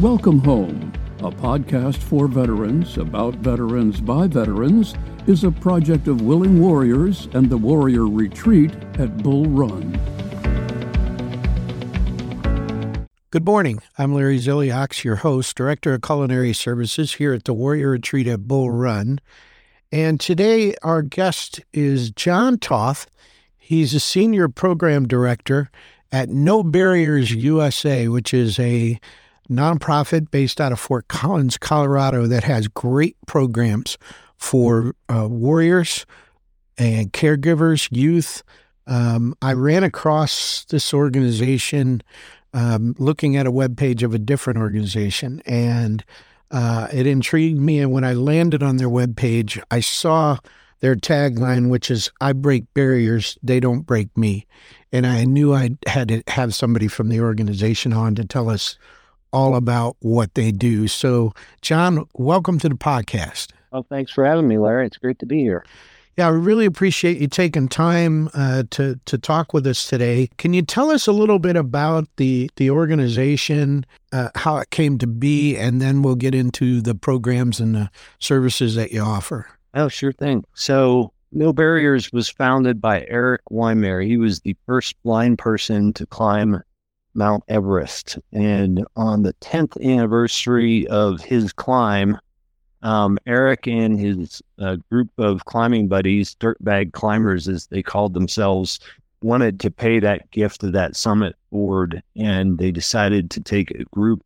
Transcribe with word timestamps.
Welcome 0.00 0.40
Home, 0.40 0.92
a 1.20 1.30
podcast 1.30 1.96
for 1.96 2.28
veterans 2.28 2.98
about 2.98 3.36
veterans 3.36 3.98
by 3.98 4.26
veterans, 4.26 4.94
is 5.26 5.42
a 5.42 5.50
project 5.50 6.06
of 6.06 6.20
Willing 6.20 6.60
Warriors 6.60 7.30
and 7.32 7.48
the 7.48 7.56
Warrior 7.56 8.06
Retreat 8.06 8.74
at 8.98 9.16
Bull 9.22 9.46
Run. 9.46 9.92
Good 13.30 13.46
morning. 13.46 13.78
I'm 13.96 14.14
Larry 14.14 14.38
Ziliaks, 14.38 15.02
your 15.02 15.16
host, 15.16 15.56
Director 15.56 15.94
of 15.94 16.02
Culinary 16.02 16.52
Services 16.52 17.14
here 17.14 17.32
at 17.32 17.44
the 17.44 17.54
Warrior 17.54 17.92
Retreat 17.92 18.26
at 18.26 18.46
Bull 18.46 18.70
Run. 18.70 19.18
And 19.90 20.20
today 20.20 20.74
our 20.82 21.00
guest 21.00 21.62
is 21.72 22.10
John 22.10 22.58
Toth. 22.58 23.06
He's 23.56 23.94
a 23.94 24.00
Senior 24.00 24.50
Program 24.50 25.08
Director 25.08 25.70
at 26.12 26.28
No 26.28 26.62
Barriers 26.62 27.32
USA, 27.32 28.08
which 28.08 28.34
is 28.34 28.58
a 28.58 29.00
nonprofit 29.48 30.30
based 30.30 30.60
out 30.60 30.72
of 30.72 30.80
Fort 30.80 31.08
Collins, 31.08 31.58
Colorado, 31.58 32.26
that 32.26 32.44
has 32.44 32.68
great 32.68 33.16
programs 33.26 33.98
for 34.36 34.94
uh, 35.08 35.26
warriors 35.28 36.06
and 36.78 37.12
caregivers, 37.12 37.88
youth. 37.90 38.42
Um, 38.86 39.34
I 39.42 39.52
ran 39.54 39.82
across 39.82 40.64
this 40.66 40.94
organization 40.94 42.02
um, 42.52 42.94
looking 42.98 43.36
at 43.36 43.46
a 43.46 43.50
web 43.50 43.76
page 43.76 44.02
of 44.02 44.14
a 44.14 44.18
different 44.18 44.58
organization, 44.58 45.42
and 45.44 46.04
uh, 46.50 46.88
it 46.92 47.06
intrigued 47.06 47.60
me. 47.60 47.80
And 47.80 47.92
when 47.92 48.04
I 48.04 48.14
landed 48.14 48.62
on 48.62 48.76
their 48.76 48.88
web 48.88 49.16
page, 49.16 49.60
I 49.70 49.80
saw 49.80 50.38
their 50.80 50.94
tagline, 50.94 51.68
which 51.68 51.90
is 51.90 52.10
"I 52.20 52.32
break 52.32 52.72
barriers, 52.74 53.36
they 53.42 53.60
don't 53.60 53.82
break 53.82 54.16
me," 54.16 54.46
and 54.92 55.06
I 55.06 55.24
knew 55.24 55.52
I 55.52 55.70
had 55.86 56.08
to 56.08 56.22
have 56.28 56.54
somebody 56.54 56.88
from 56.88 57.08
the 57.08 57.20
organization 57.20 57.92
on 57.92 58.14
to 58.14 58.24
tell 58.24 58.48
us 58.48 58.78
all 59.36 59.54
about 59.54 59.96
what 60.00 60.32
they 60.32 60.50
do. 60.50 60.88
So, 60.88 61.34
John, 61.60 62.06
welcome 62.14 62.58
to 62.60 62.70
the 62.70 62.74
podcast. 62.74 63.50
Well, 63.70 63.84
thanks 63.86 64.10
for 64.10 64.24
having 64.24 64.48
me, 64.48 64.56
Larry. 64.56 64.86
It's 64.86 64.96
great 64.96 65.18
to 65.18 65.26
be 65.26 65.40
here. 65.40 65.62
Yeah, 66.16 66.28
I 66.28 66.30
really 66.30 66.64
appreciate 66.64 67.18
you 67.18 67.28
taking 67.28 67.68
time 67.68 68.30
uh, 68.32 68.62
to 68.70 68.98
to 69.04 69.18
talk 69.18 69.52
with 69.52 69.66
us 69.66 69.86
today. 69.86 70.30
Can 70.38 70.54
you 70.54 70.62
tell 70.62 70.90
us 70.90 71.06
a 71.06 71.12
little 71.12 71.38
bit 71.38 71.54
about 71.54 72.08
the 72.16 72.48
the 72.56 72.70
organization, 72.70 73.84
uh, 74.12 74.30
how 74.34 74.56
it 74.56 74.70
came 74.70 74.96
to 74.96 75.06
be, 75.06 75.54
and 75.58 75.82
then 75.82 76.00
we'll 76.00 76.14
get 76.14 76.34
into 76.34 76.80
the 76.80 76.94
programs 76.94 77.60
and 77.60 77.74
the 77.74 77.90
services 78.18 78.74
that 78.76 78.92
you 78.92 79.02
offer. 79.02 79.46
Oh, 79.74 79.88
sure 79.88 80.12
thing. 80.12 80.44
So, 80.54 81.12
No 81.32 81.52
Barriers 81.52 82.10
was 82.10 82.30
founded 82.30 82.80
by 82.80 83.04
Erik 83.08 83.42
Weihenmayer. 83.52 84.02
He 84.02 84.16
was 84.16 84.40
the 84.40 84.56
first 84.64 84.94
blind 85.02 85.36
person 85.36 85.92
to 85.92 86.06
climb 86.06 86.62
Mount 87.16 87.42
Everest. 87.48 88.18
And 88.32 88.86
on 88.94 89.22
the 89.22 89.32
10th 89.34 89.82
anniversary 89.82 90.86
of 90.88 91.20
his 91.20 91.52
climb, 91.52 92.18
um, 92.82 93.18
Erik 93.26 93.66
and 93.66 93.98
his 93.98 94.42
uh, 94.60 94.76
group 94.90 95.10
of 95.18 95.44
climbing 95.46 95.88
buddies, 95.88 96.36
dirtbag 96.36 96.92
climbers 96.92 97.48
as 97.48 97.66
they 97.66 97.82
called 97.82 98.14
themselves, 98.14 98.78
wanted 99.22 99.58
to 99.60 99.70
pay 99.70 99.98
that 99.98 100.30
gift 100.30 100.62
of 100.62 100.72
that 100.72 100.94
summit 100.94 101.34
forward. 101.50 102.02
And 102.14 102.58
they 102.58 102.70
decided 102.70 103.30
to 103.32 103.40
take 103.40 103.70
a 103.72 103.84
group 103.86 104.22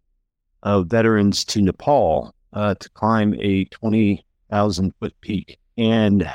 of 0.62 0.88
veterans 0.88 1.44
to 1.46 1.62
Nepal 1.62 2.34
uh, 2.52 2.74
to 2.74 2.90
climb 2.90 3.34
a 3.40 3.64
20,000 3.66 4.94
foot 5.00 5.14
peak. 5.20 5.58
And 5.78 6.30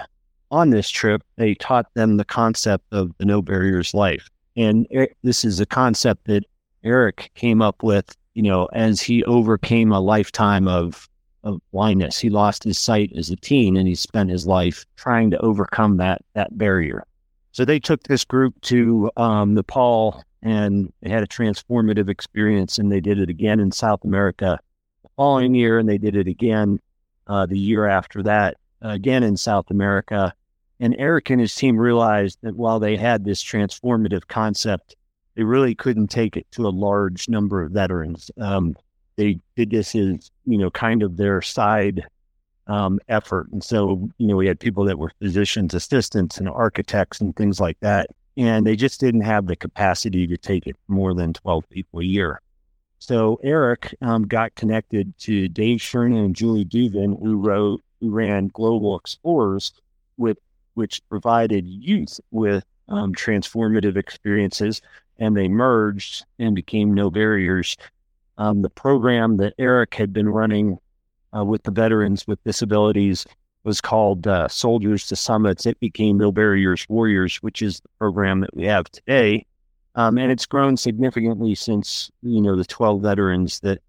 on 0.52 0.70
this 0.70 0.90
trip, 0.90 1.22
they 1.36 1.54
taught 1.56 1.94
them 1.94 2.18
the 2.18 2.26
concept 2.26 2.86
of 2.92 3.12
the 3.18 3.26
no 3.26 3.42
barriers 3.42 3.94
life. 3.94 4.30
And 4.56 4.88
this 5.24 5.44
is 5.44 5.60
a 5.60 5.66
concept 5.66 6.26
that 6.26 6.46
Erik 6.84 7.32
came 7.36 7.62
up 7.62 7.84
with, 7.84 8.16
you 8.34 8.44
know, 8.44 8.68
as 8.74 9.02
he 9.02 9.24
overcame 9.26 9.92
a 9.92 10.00
lifetime 10.00 10.68
of, 10.68 11.10
of 11.44 11.60
blindness. 11.72 12.20
He 12.20 12.30
lost 12.30 12.64
his 12.64 12.78
sight 12.78 13.12
as 13.18 13.30
a 13.30 13.36
teen 13.36 13.76
and 13.76 13.88
he 13.88 13.96
spent 13.96 14.30
his 14.30 14.46
life 14.48 14.86
trying 14.96 15.32
to 15.32 15.40
overcome 15.40 15.98
that, 15.98 16.22
that 16.34 16.58
barrier. 16.58 17.06
So 17.52 17.66
they 17.66 17.80
took 17.80 18.04
this 18.04 18.26
group 18.26 18.60
to 18.62 19.10
um, 19.18 19.54
Nepal 19.54 20.24
and 20.42 20.92
they 21.02 21.10
had 21.10 21.24
a 21.24 21.28
transformative 21.28 22.10
experience 22.10 22.78
and 22.78 22.92
they 22.92 23.02
did 23.02 23.20
it 23.20 23.30
again 23.30 23.60
in 23.60 23.72
South 23.72 24.04
America 24.04 24.60
the 25.04 25.10
following 25.16 25.56
year 25.56 25.80
and 25.80 25.90
they 25.90 25.98
did 25.98 26.16
it 26.16 26.28
again 26.28 26.80
uh, 27.28 27.46
the 27.46 27.58
year 27.58 27.88
after 27.88 28.22
that, 28.24 28.58
again 28.82 29.24
in 29.24 29.36
South 29.36 29.72
America. 29.72 30.34
And 30.80 30.96
Erik 30.98 31.30
and 31.30 31.40
his 31.40 31.56
team 31.56 31.78
realized 31.78 32.40
that 32.42 32.56
while 32.56 32.80
they 32.80 32.98
had 32.98 33.24
this 33.24 33.44
transformative 33.44 34.28
concept, 34.28 34.96
they 35.36 35.44
really 35.44 35.76
couldn't 35.76 36.08
take 36.08 36.36
it 36.38 36.48
to 36.52 36.68
a 36.68 36.70
large 36.70 37.30
number 37.30 37.62
of 37.62 37.72
veterans. 37.72 38.30
Um, 38.40 38.76
they 39.16 39.40
did 39.56 39.70
this 39.70 39.96
as, 39.96 40.32
you 40.46 40.58
know, 40.58 40.70
kind 40.70 41.04
of 41.04 41.18
their 41.18 41.42
side 41.42 42.06
um, 42.68 43.00
effort. 43.08 43.50
And 43.52 43.64
so, 43.64 44.10
you 44.18 44.28
know, 44.28 44.36
we 44.36 44.48
had 44.48 44.60
people 44.60 44.86
that 44.86 45.00
were 45.00 45.12
physicians, 45.20 45.74
assistants, 45.74 46.38
and 46.38 46.50
architects 46.50 47.22
and 47.22 47.36
things 47.36 47.60
like 47.60 47.80
that. 47.82 48.10
And 48.38 48.66
they 48.66 48.76
just 48.76 49.00
didn't 49.00 49.22
have 49.22 49.48
the 49.48 49.56
capacity 49.56 50.28
to 50.28 50.38
take 50.38 50.68
it 50.68 50.76
more 50.88 51.14
than 51.14 51.34
12 51.34 51.70
people 51.70 52.02
a 52.02 52.06
year. 52.06 52.42
So 53.00 53.40
Erik 53.44 53.96
um, 54.02 54.24
got 54.28 54.56
connected 54.56 55.18
to 55.20 55.48
Dave 55.48 55.82
Sherman 55.82 56.18
and 56.18 56.36
Julie 56.36 56.66
Duvin, 56.66 57.22
who 57.22 57.38
wrote, 57.38 57.84
who 58.02 58.10
ran 58.10 58.48
Global 58.48 58.98
Explorers, 58.98 59.74
with 60.18 60.38
which 60.76 61.02
provided 61.10 61.66
youth 61.66 62.20
with 62.32 62.64
um, 62.88 63.14
transformative 63.14 63.98
experiences, 63.98 64.82
and 65.18 65.36
they 65.36 65.48
merged 65.48 66.26
and 66.40 66.56
became 66.56 66.94
No 66.94 67.10
Barriers. 67.10 67.76
Um, 68.38 68.62
the 68.62 68.70
program 68.70 69.38
that 69.38 69.54
Erik 69.58 69.96
had 69.96 70.14
been 70.14 70.30
running 70.30 70.78
uh, 71.36 71.44
with 71.44 71.64
the 71.64 71.72
veterans 71.72 72.28
with 72.28 72.44
disabilities 72.44 73.26
was 73.64 73.82
called 73.82 74.28
uh, 74.28 74.48
Soldiers 74.48 75.08
to 75.08 75.16
Summits. 75.16 75.66
It 75.66 75.80
became 75.80 76.18
No 76.18 76.32
Barriers 76.32 76.86
Warriors, 76.88 77.38
which 77.38 77.62
is 77.62 77.80
the 77.80 77.90
program 77.98 78.42
that 78.42 78.56
we 78.56 78.66
have 78.66 78.86
today. 78.92 79.46
Um, 79.96 80.18
and 80.18 80.32
it's 80.32 80.46
grown 80.46 80.78
significantly 80.78 81.56
since, 81.56 82.12
you 82.22 82.42
know, 82.42 82.56
the 82.56 82.66
12 82.66 83.02
veterans 83.02 83.62
that 83.62 83.82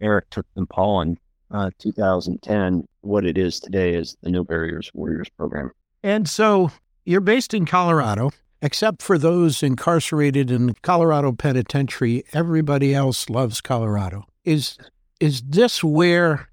Erik 0.00 0.30
took 0.30 0.46
to 0.54 0.60
Nepal 0.60 1.00
in 1.02 1.18
uh, 1.50 1.70
2010. 1.78 2.86
What 3.02 3.24
it 3.26 3.36
is 3.36 3.60
today 3.60 3.94
is 3.94 4.16
the 4.22 4.30
No 4.30 4.44
Barriers 4.44 4.90
Warriors 4.94 5.28
program. 5.36 5.72
And 6.08 6.26
so 6.26 6.70
you're 7.04 7.20
based 7.20 7.52
in 7.52 7.66
Colorado. 7.66 8.30
Except 8.62 9.02
for 9.02 9.18
those 9.18 9.62
incarcerated 9.62 10.50
in 10.50 10.68
the 10.68 10.74
Colorado 10.82 11.32
Penitentiary, 11.32 12.24
everybody 12.32 12.94
else 12.94 13.28
loves 13.28 13.60
Colorado. 13.60 14.24
Is 14.42 14.78
is 15.20 15.42
this 15.42 15.84
where 15.84 16.48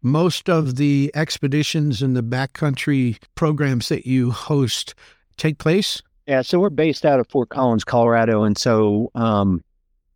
most 0.00 0.48
of 0.48 0.76
the 0.76 1.10
expeditions 1.14 2.02
and 2.02 2.16
the 2.16 2.22
backcountry 2.22 3.18
programs 3.34 3.88
that 3.88 4.06
you 4.06 4.30
host 4.30 4.94
take 5.36 5.58
place? 5.58 6.00
Yeah, 6.26 6.42
so 6.42 6.60
we're 6.60 6.70
based 6.70 7.04
out 7.04 7.18
of 7.18 7.28
Fort 7.28 7.48
Collins, 7.48 7.82
Colorado, 7.82 8.44
and 8.44 8.56
so 8.56 9.10
um, 9.16 9.62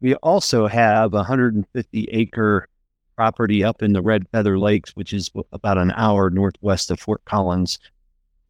we 0.01 0.15
also 0.17 0.69
have 0.69 1.13
a 1.15 1.17
150 1.17 2.09
acre 2.13 2.69
property 3.17 3.65
up 3.65 3.83
in 3.83 3.93
the 3.93 4.03
Red 4.03 4.29
Feather 4.29 4.59
Lakes, 4.59 4.93
which 4.97 5.13
is 5.13 5.31
about 5.53 5.79
an 5.79 5.93
hour 5.97 6.31
northwest 6.31 6.91
of 6.91 7.01
Fort 7.01 7.25
Collins. 7.25 7.79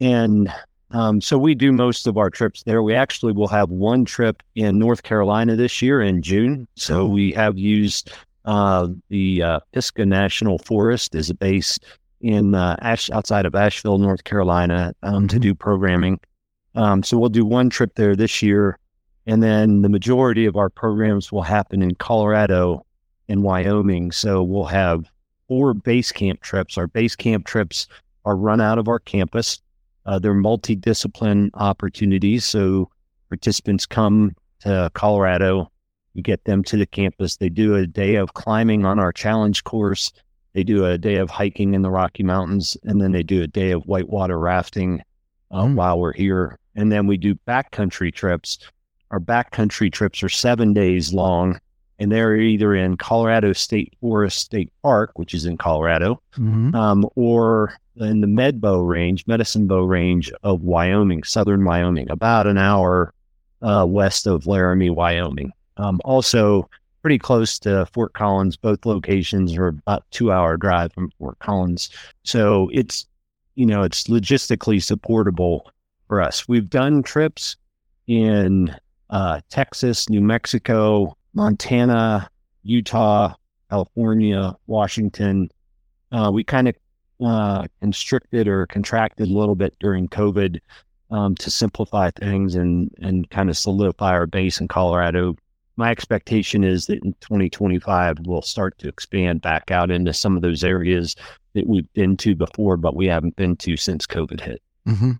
And 0.05 0.53
um, 0.91 1.23
so 1.23 1.39
we 1.39 1.55
do 1.55 1.73
most 1.73 2.07
of 2.07 2.19
our 2.19 2.29
trips 2.29 2.63
there. 2.65 2.83
We 2.83 2.95
actually 2.95 3.33
will 3.33 3.49
have 3.49 3.71
one 3.71 4.05
trip 4.05 4.43
in 4.55 4.79
North 4.79 5.03
Carolina 5.03 5.57
this 5.57 5.81
year 5.81 6.03
in 6.03 6.21
June. 6.21 6.69
So 6.77 7.03
oh. 7.03 7.07
we 7.07 7.33
have 7.33 7.57
used 7.57 8.13
uh, 8.45 8.89
the 9.09 9.43
uh, 9.43 9.61
Pisgah 9.73 10.05
National 10.05 10.59
Forest 10.59 11.15
as 11.15 11.31
a 11.31 11.35
base 11.35 11.79
in 12.21 12.55
uh, 12.55 12.77
Ash, 12.83 13.09
outside 13.11 13.47
of 13.47 13.55
Asheville, 13.55 13.97
North 13.97 14.25
Carolina, 14.25 14.95
um, 15.03 15.27
to 15.29 15.39
do 15.39 15.55
programming. 15.55 16.21
Um, 16.75 17.03
so 17.03 17.17
we'll 17.17 17.31
do 17.31 17.47
one 17.47 17.71
trip 17.71 17.95
there 17.95 18.15
this 18.15 18.43
year, 18.43 18.79
and 19.27 19.43
then 19.43 19.81
the 19.81 19.89
majority 19.89 20.45
of 20.45 20.55
our 20.57 20.69
programs 20.69 21.33
will 21.33 21.43
happen 21.43 21.81
in 21.81 21.95
Colorado 21.95 22.85
and 23.31 23.43
Wyoming. 23.43 24.13
So 24.13 24.43
we'll 24.43 24.65
have 24.65 25.11
four 25.49 25.73
base 25.73 26.13
camp 26.13 26.43
trips. 26.43 26.77
Our 26.77 26.89
base 26.89 27.17
camp 27.17 27.47
trips 27.47 27.87
are 28.27 28.37
run 28.37 28.61
out 28.61 28.79
of 28.79 28.87
our 28.89 28.99
campus. 28.99 29.61
Uh, 30.07 30.19
they're 30.19 30.35
multidiscipline 30.35 31.51
opportunities. 31.55 32.45
So 32.45 32.91
participants 33.29 33.87
come 33.87 34.35
to 34.61 34.91
Colorado, 34.95 35.71
you 36.15 36.23
get 36.23 36.45
them 36.45 36.63
to 36.65 36.77
the 36.77 36.87
campus. 36.87 37.37
They 37.37 37.49
do 37.49 37.75
a 37.75 37.87
day 37.87 38.15
of 38.17 38.35
climbing 38.35 38.85
on 38.85 38.99
our 38.99 39.13
challenge 39.13 39.65
course. 39.65 40.13
They 40.53 40.63
do 40.63 40.87
a 40.87 40.97
day 40.97 41.17
of 41.17 41.31
hiking 41.31 41.75
in 41.75 41.83
the 41.83 41.91
Rocky 41.91 42.23
Mountains, 42.23 42.77
and 42.85 43.01
then 43.01 43.13
they 43.13 43.25
do 43.25 43.43
a 43.43 43.49
day 43.49 43.73
of 43.73 43.87
whitewater 43.87 44.39
rafting 44.39 45.03
mm. 45.53 45.75
while 45.75 45.99
we're 45.99 46.13
here. 46.13 46.59
And 46.77 46.93
then 46.93 47.07
we 47.07 47.17
do 47.17 47.35
backcountry 47.47 48.15
trips. 48.15 48.59
Our 49.11 49.21
backcountry 49.21 49.93
trips 49.93 50.23
are 50.23 50.29
seven 50.29 50.73
days 50.73 51.13
long, 51.13 51.61
and 52.05 52.13
they're 52.13 52.37
either 52.37 52.75
in 52.75 52.99
Colorado 52.99 53.55
State 53.55 53.95
Forest 53.99 54.39
State 54.39 54.71
Park, 54.83 55.13
which 55.15 55.33
is 55.33 55.47
in 55.47 55.57
Colorado, 55.57 56.21
mm-hmm. 56.37 56.75
um, 56.75 57.09
or 57.15 57.73
in 57.97 58.21
the 58.21 58.27
Medbo 58.27 58.87
range, 58.87 59.27
Medicine 59.27 59.67
Bow 59.67 59.85
range 59.85 60.31
of 60.43 60.61
Wyoming, 60.61 61.25
southern 61.25 61.65
Wyoming, 61.65 62.11
about 62.11 62.47
an 62.47 62.59
hour 62.59 63.15
uh, 63.63 63.87
west 63.89 64.27
of 64.27 64.47
Laramie, 64.47 64.91
Wyoming. 64.91 65.51
Um, 65.79 65.99
also, 66.05 66.69
pretty 67.01 67.19
close 67.19 67.59
to 67.61 67.87
Fort 67.87 68.13
Collins. 68.13 68.59
Both 68.59 68.85
locations 68.85 69.57
are 69.57 69.69
about 69.69 70.05
two 70.11 70.31
hour 70.31 70.59
drive 70.59 70.93
from 70.93 71.11
Fort 71.19 71.39
Collins. 71.39 71.89
So 72.23 72.69
it's, 72.75 73.07
you 73.55 73.65
know, 73.65 73.83
it's 73.83 74.05
logistically 74.05 74.83
supportable 74.83 75.71
for 76.07 76.21
us. 76.21 76.47
We've 76.47 76.69
done 76.69 77.03
trips 77.03 77.57
in 78.07 78.77
uh, 79.09 79.41
Texas, 79.49 80.11
New 80.11 80.21
Mexico, 80.21 81.17
Montana, 81.35 82.29
Utah, 82.63 83.35
California, 83.71 84.55
Washington. 84.67 85.51
Uh, 86.13 86.31
we 86.33 86.45
kind 86.45 86.69
of 86.69 86.75
uh, 87.25 87.67
constricted 87.81 88.49
or 88.49 88.67
contracted 88.67 89.29
a 89.29 89.33
little 89.33 89.55
bit 89.55 89.75
during 89.81 90.09
COVID 90.09 90.61
um, 91.11 91.35
to 91.37 91.51
simplify 91.51 92.11
things 92.11 92.55
and 92.55 92.91
and 93.01 93.29
kind 93.31 93.51
of 93.51 93.57
solidify 93.57 94.13
our 94.13 94.27
base 94.27 94.61
in 94.61 94.69
Colorado. 94.69 95.37
My 95.77 95.91
expectation 95.91 96.63
is 96.63 96.87
that 96.87 97.03
in 97.05 97.15
2025 97.21 98.19
we'll 98.27 98.43
start 98.43 98.79
to 98.79 98.89
expand 98.89 99.43
back 99.43 99.71
out 99.71 99.91
into 99.91 100.13
some 100.13 100.37
of 100.37 100.43
those 100.43 100.63
areas 100.63 101.17
that 101.55 101.67
we've 101.67 101.93
been 101.95 102.17
to 102.19 102.35
before, 102.35 102.77
but 102.77 102.95
we 102.95 103.07
haven't 103.07 103.37
been 103.37 103.57
to 103.57 103.77
since 103.77 104.07
COVID 104.07 104.41
hit. 104.41 104.63
Mm-hmm. 104.87 105.13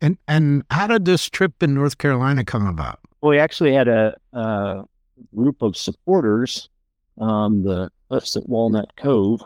And 0.00 0.18
and 0.28 0.64
how 0.70 0.86
did 0.86 1.04
this 1.04 1.28
trip 1.30 1.62
in 1.62 1.74
North 1.74 1.98
Carolina 1.98 2.44
come 2.44 2.66
about? 2.66 2.98
Well, 3.20 3.30
we 3.30 3.38
actually 3.38 3.72
had 3.72 3.88
a, 3.88 4.16
a 4.32 4.84
group 5.34 5.62
of 5.62 5.76
supporters, 5.76 6.68
um, 7.18 7.62
the 7.62 7.90
us 8.10 8.36
at 8.36 8.48
Walnut 8.48 8.94
Cove, 8.96 9.42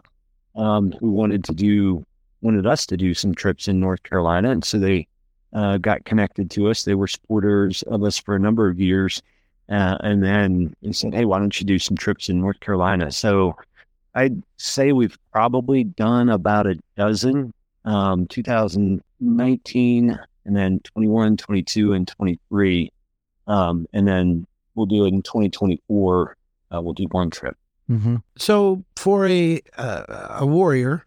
um, 0.54 0.92
who 0.92 1.10
wanted 1.10 1.44
to 1.44 1.54
do 1.54 2.04
wanted 2.42 2.66
us 2.66 2.86
to 2.86 2.96
do 2.96 3.14
some 3.14 3.34
trips 3.34 3.68
in 3.68 3.80
North 3.80 4.02
Carolina, 4.02 4.50
and 4.50 4.64
so 4.64 4.78
they 4.78 5.06
uh, 5.52 5.78
got 5.78 6.04
connected 6.04 6.50
to 6.52 6.68
us. 6.68 6.84
They 6.84 6.94
were 6.94 7.06
supporters 7.06 7.82
of 7.84 8.02
us 8.02 8.18
for 8.18 8.36
a 8.36 8.40
number 8.40 8.68
of 8.68 8.78
years, 8.78 9.22
uh, 9.68 9.98
and 10.00 10.22
then 10.22 10.74
they 10.82 10.92
said, 10.92 11.14
"Hey, 11.14 11.24
why 11.24 11.38
don't 11.38 11.58
you 11.60 11.66
do 11.66 11.78
some 11.78 11.96
trips 11.96 12.28
in 12.28 12.40
North 12.40 12.60
Carolina?" 12.60 13.10
So 13.10 13.56
I'd 14.14 14.42
say 14.56 14.92
we've 14.92 15.18
probably 15.32 15.84
done 15.84 16.28
about 16.28 16.66
a 16.66 16.78
dozen. 16.96 17.52
Um, 17.84 18.26
2019, 18.26 20.18
and 20.44 20.56
then 20.56 20.80
21, 20.80 21.36
22, 21.36 21.92
and 21.92 22.08
23, 22.08 22.92
um, 23.46 23.86
and 23.92 24.08
then 24.08 24.46
we'll 24.76 24.86
do 24.86 25.04
it 25.04 25.08
in 25.08 25.22
2024. 25.22 26.36
Uh, 26.74 26.80
we'll 26.82 26.94
do 26.94 27.06
one 27.10 27.30
trip. 27.30 27.56
Mm-hmm. 27.90 28.16
So, 28.36 28.84
for 28.96 29.26
a 29.26 29.60
uh, 29.76 30.36
a 30.40 30.46
warrior 30.46 31.04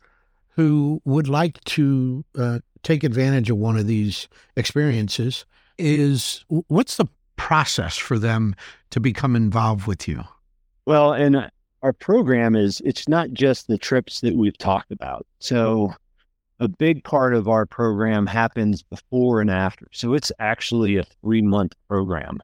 who 0.51 1.01
would 1.06 1.27
like 1.27 1.63
to 1.66 2.24
uh, 2.38 2.60
take 2.83 3.04
advantage 3.04 3.50
of 3.50 3.57
one 3.57 3.77
of 3.77 3.88
these 3.88 4.27
experiences, 4.56 5.45
is 5.77 6.44
what's 6.48 6.98
the 6.98 7.06
process 7.36 7.98
for 7.98 8.19
them 8.19 8.56
to 8.92 9.00
become 9.00 9.36
involved 9.36 9.88
with 9.88 10.07
you? 10.07 10.24
Well, 10.86 11.13
and 11.13 11.36
uh, 11.36 11.50
our 11.81 11.94
program 11.94 12.56
is 12.56 12.81
it's 12.86 13.07
not 13.07 13.31
just 13.31 13.68
the 13.68 13.77
trips 13.77 14.22
that 14.22 14.36
we've 14.36 14.57
talked 14.57 14.92
about. 14.92 15.25
So, 15.39 15.94
a 16.62 16.68
big 16.68 17.04
part 17.04 17.33
of 17.33 17.48
our 17.48 17.65
program 17.65 18.25
happens 18.25 18.83
before 18.83 19.42
and 19.42 19.50
after. 19.50 19.88
So, 19.92 20.13
it's 20.13 20.31
actually 20.39 20.98
a 20.98 21.04
three 21.04 21.42
month 21.42 21.74
program. 21.88 22.39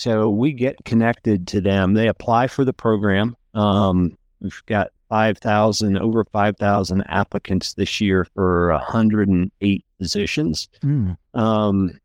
So, 0.00 0.30
we 0.30 0.52
get 0.52 0.82
connected 0.86 1.46
to 1.48 1.60
them. 1.60 1.92
They 1.92 2.08
apply 2.08 2.46
for 2.46 2.64
the 2.64 2.72
program. 2.72 3.36
Um, 3.52 4.16
we've 4.40 4.62
got 4.64 4.92
5,000, 5.10 5.98
over 5.98 6.24
5,000 6.24 7.02
applicants 7.02 7.74
this 7.74 8.00
year 8.00 8.26
for 8.34 8.70
108 8.70 9.84
positions. 9.98 10.68
Mm. 10.82 11.18
Um, 11.34 11.98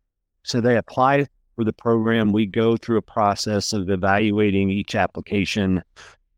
so 0.44 0.60
they 0.60 0.76
apply 0.76 1.28
for 1.56 1.64
the 1.64 1.72
program. 1.72 2.34
We 2.34 2.48
go 2.48 2.76
through 2.76 2.98
a 2.98 3.02
process 3.02 3.72
of 3.72 3.90
evaluating 3.90 4.70
each 4.70 4.96
application. 4.96 5.82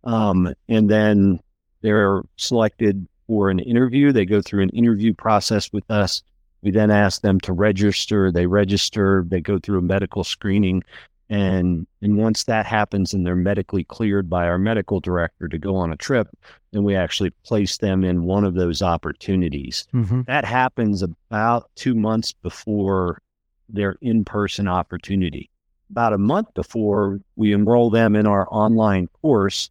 Um, 0.03 0.53
and 0.69 0.89
then 0.91 1.39
they're 1.81 2.21
selected 2.35 3.07
for 3.25 3.49
an 3.49 3.59
interview. 3.59 4.11
They 4.11 4.25
go 4.25 4.41
through 4.41 4.63
an 4.63 4.69
interview 4.69 5.13
process 5.13 5.71
with 5.73 5.89
us. 5.89 6.21
We 6.61 6.71
then 6.71 6.91
ask 6.91 7.21
them 7.21 7.39
to 7.41 7.53
register. 7.53 8.31
They 8.31 8.45
register, 8.45 9.25
they 9.27 9.41
go 9.41 9.57
through 9.57 9.79
a 9.79 9.81
medical 9.81 10.23
screening. 10.23 10.83
And 11.29 11.85
and 12.01 12.17
once 12.17 12.45
that 12.45 12.65
happens 12.65 13.13
and 13.13 13.25
they're 13.25 13.35
medically 13.35 13.83
cleared 13.83 14.29
by 14.29 14.47
our 14.47 14.57
medical 14.57 15.01
director 15.01 15.47
to 15.49 15.57
go 15.57 15.75
on 15.75 15.91
a 15.91 15.97
trip, 15.97 16.29
then 16.71 16.83
we 16.83 16.95
actually 16.95 17.31
place 17.43 17.77
them 17.77 18.05
in 18.05 18.23
one 18.23 18.45
of 18.45 18.53
those 18.53 18.81
opportunities. 18.81 19.85
Mm-hmm. 19.93 20.21
That 20.27 20.45
happens 20.45 21.03
about 21.03 21.69
two 21.75 21.95
months 21.95 22.31
before 22.31 23.21
their 23.67 23.97
in-person 24.01 24.69
opportunity. 24.69 25.49
About 25.91 26.13
a 26.13 26.17
month 26.17 26.53
before 26.53 27.19
we 27.35 27.51
enroll 27.51 27.89
them 27.89 28.15
in 28.15 28.25
our 28.25 28.47
online 28.49 29.07
course, 29.21 29.69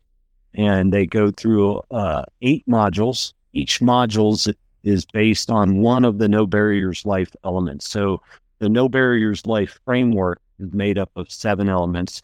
and 0.52 0.93
they 0.93 1.06
go 1.06 1.31
through 1.31 1.82
uh, 1.91 2.25
eight 2.43 2.64
modules. 2.69 3.32
Each 3.55 3.81
module 3.81 4.55
is 4.82 5.06
based 5.06 5.50
on 5.50 5.81
one 5.81 6.05
of 6.05 6.19
the 6.19 6.29
No 6.29 6.47
Barriers 6.47 7.06
Life 7.06 7.35
elements. 7.44 7.88
So 7.88 8.20
the 8.59 8.69
No 8.69 8.88
Barriers 8.88 9.47
Life 9.47 9.79
framework 9.85 10.41
made 10.58 10.99
up 10.99 11.11
of 11.17 11.31
seven 11.31 11.69
elements. 11.69 12.23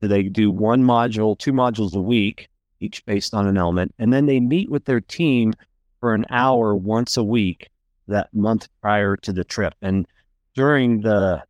They 0.00 0.24
do 0.24 0.50
one 0.50 0.82
module, 0.82 1.38
two 1.38 1.52
modules 1.52 1.94
a 1.94 2.00
week, 2.00 2.48
each 2.80 3.04
based 3.04 3.34
on 3.34 3.46
an 3.46 3.58
element. 3.58 3.94
And 3.98 4.12
then 4.12 4.26
they 4.26 4.40
meet 4.40 4.70
with 4.70 4.84
their 4.84 5.00
team 5.00 5.54
for 6.00 6.14
an 6.14 6.24
hour 6.30 6.74
once 6.74 7.16
a 7.16 7.24
week 7.24 7.68
that 8.08 8.32
month 8.34 8.68
prior 8.80 9.16
to 9.18 9.32
the 9.32 9.44
trip. 9.44 9.74
And 9.82 10.06
during 10.54 11.02
the 11.02 11.42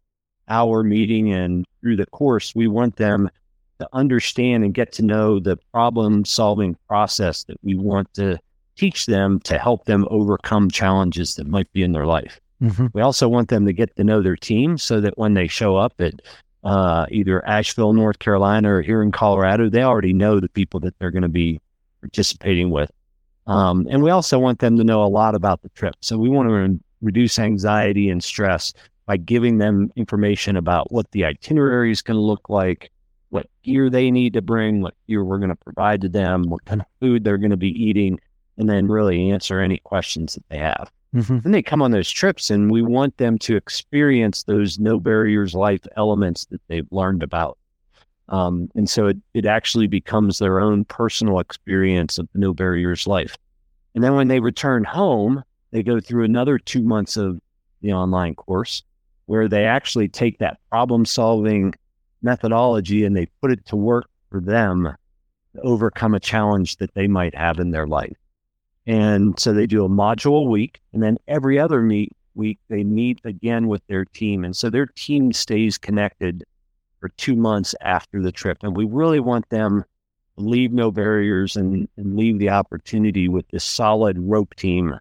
hour 0.49 0.83
meeting 0.83 1.33
and 1.33 1.65
through 1.81 1.97
the 1.97 2.07
course, 2.07 2.55
we 2.55 2.67
want 2.67 2.97
them 2.97 3.31
to 3.79 3.89
understand 3.93 4.65
and 4.65 4.75
get 4.75 4.93
to 4.93 5.03
know 5.03 5.39
the 5.39 5.57
problem 5.73 6.25
solving 6.25 6.77
process 6.87 7.45
that 7.45 7.57
we 7.63 7.75
want 7.77 8.13
to 8.15 8.39
teach 8.77 9.07
them 9.07 9.41
to 9.41 9.59
help 9.59 9.85
them 9.85 10.07
overcome 10.11 10.71
challenges 10.71 11.35
that 11.37 11.47
might 11.47 11.73
be 11.73 11.83
in 11.83 11.93
their 11.93 12.07
life. 12.07 12.41
Mm-hmm. 12.63 12.87
We 12.93 13.01
also 13.01 13.29
want 13.29 13.49
them 13.49 13.67
to 13.67 13.73
get 13.73 13.95
to 13.97 14.05
know 14.05 14.23
their 14.23 14.37
team 14.37 14.79
so 14.79 15.01
that 15.01 15.17
when 15.17 15.35
they 15.35 15.49
show 15.49 15.77
up 15.77 15.95
at 16.01 16.21
uh, 16.63 17.07
either 17.11 17.47
Asheville, 17.47 17.93
North 17.93 18.19
Carolina, 18.19 18.75
or 18.75 18.83
here 18.83 19.03
in 19.03 19.13
Colorado, 19.13 19.69
they 19.71 19.83
already 19.83 20.13
know 20.13 20.41
the 20.41 20.49
people 20.49 20.81
that 20.81 20.99
they're 20.99 21.11
going 21.11 21.23
to 21.23 21.29
be 21.29 21.61
participating 22.01 22.71
with. 22.71 22.91
Um, 23.47 23.87
and 23.91 24.03
we 24.03 24.11
also 24.11 24.39
want 24.39 24.59
them 24.59 24.77
to 24.77 24.85
know 24.85 25.03
a 25.03 25.09
lot 25.09 25.35
about 25.35 25.63
the 25.63 25.71
trip. 25.71 25.95
So 26.01 26.19
we 26.19 26.29
want 26.29 26.49
to 26.49 26.55
re- 26.55 26.81
reduce 27.01 27.39
anxiety 27.39 28.11
and 28.11 28.23
stress 28.23 28.73
by 29.07 29.17
giving 29.17 29.59
them 29.59 29.91
information 29.97 30.57
about 30.57 30.93
what 30.93 31.11
the 31.13 31.25
itinerary 31.25 31.91
is 31.91 32.03
going 32.03 32.17
to 32.17 32.21
look 32.21 32.49
like, 32.49 32.91
what 33.31 33.47
gear 33.63 33.91
they 33.91 34.11
need 34.11 34.35
to 34.35 34.43
bring, 34.43 34.83
what 34.83 34.95
gear 35.09 35.25
we're 35.25 35.39
going 35.39 35.49
to 35.49 35.57
provide 35.57 36.03
to 36.03 36.09
them, 36.09 36.45
what 36.45 36.65
kind 36.65 36.81
of 36.81 36.87
food 37.01 37.25
they're 37.25 37.39
going 37.39 37.51
to 37.51 37.57
be 37.57 37.71
eating, 37.71 38.21
and 38.59 38.69
then 38.69 38.87
really 38.87 39.31
answer 39.31 39.61
any 39.61 39.79
questions 39.79 40.35
that 40.35 40.49
they 40.49 40.59
have. 40.59 40.93
Mm-hmm. 41.15 41.39
Then 41.41 41.53
they 41.53 41.63
come 41.63 41.83
on 41.83 41.91
those 41.91 42.11
trips, 42.11 42.51
and 42.51 42.71
we 42.71 42.83
want 42.83 43.17
them 43.17 43.39
to 43.41 43.57
experience 43.57 44.45
those 44.45 44.79
no 44.79 45.01
barriers 45.01 45.55
life 45.55 45.81
elements 45.97 46.47
that 46.47 46.61
they've 46.69 46.87
learned 46.93 47.23
about. 47.23 47.59
Um, 48.29 48.71
and 48.77 48.89
so 48.89 49.09
it, 49.09 49.17
it 49.35 49.45
actually 49.45 49.89
becomes 49.89 50.39
their 50.39 50.61
own 50.61 50.85
personal 50.85 51.41
experience 51.41 52.19
of 52.19 52.29
no 52.35 52.55
barriers 52.55 53.07
life. 53.07 53.37
And 53.95 54.05
then 54.05 54.15
when 54.15 54.29
they 54.29 54.39
return 54.39 54.85
home, 54.85 55.43
they 55.73 55.83
go 55.83 56.01
through 56.01 56.25
another 56.25 56.59
two 56.59 56.83
months 56.83 57.17
of 57.17 57.41
the 57.83 57.93
online 57.93 58.37
course 58.37 58.85
where 59.27 59.49
they 59.49 59.65
actually 59.65 60.09
take 60.09 60.39
that 60.39 60.59
problem 60.71 61.05
solving 61.05 61.75
methodology 62.23 63.05
and 63.05 63.17
they 63.17 63.27
put 63.41 63.51
it 63.51 63.65
to 63.67 63.77
work 63.77 64.07
for 64.31 64.41
them 64.41 64.95
to 65.55 65.61
overcome 65.63 66.15
a 66.15 66.21
challenge 66.21 66.77
that 66.77 66.95
they 66.95 67.09
might 67.09 67.35
have 67.35 67.59
in 67.59 67.71
their 67.71 67.87
life. 67.87 68.17
And 68.91 69.39
so 69.39 69.53
they 69.53 69.69
do 69.69 69.85
a 69.85 69.89
module 69.89 70.49
week, 70.49 70.81
and 70.93 71.01
then 71.01 71.17
every 71.29 71.61
other 71.61 71.81
meet 71.81 72.11
week 72.35 72.59
they 72.69 72.83
meet 72.83 73.21
again 73.23 73.69
with 73.69 73.87
their 73.87 74.05
team. 74.05 74.45
And 74.45 74.57
so 74.57 74.69
their 74.69 74.87
team 74.87 75.33
stays 75.33 75.79
connected 75.79 76.43
for 76.99 77.11
two 77.11 77.37
months 77.37 77.73
after 77.83 78.21
the 78.21 78.33
trip. 78.33 78.59
And 78.63 78.77
we 78.77 78.85
really 78.85 79.21
want 79.21 79.49
them 79.49 79.85
to 80.37 80.45
leave 80.45 80.73
no 80.73 80.91
barriers 80.91 81.55
and, 81.55 81.89
and 81.97 82.17
leave 82.17 82.41
the 82.41 82.49
opportunity 82.49 83.29
with 83.29 83.47
this 83.53 83.63
solid 83.63 84.19
rope 84.19 84.57
team, 84.57 84.99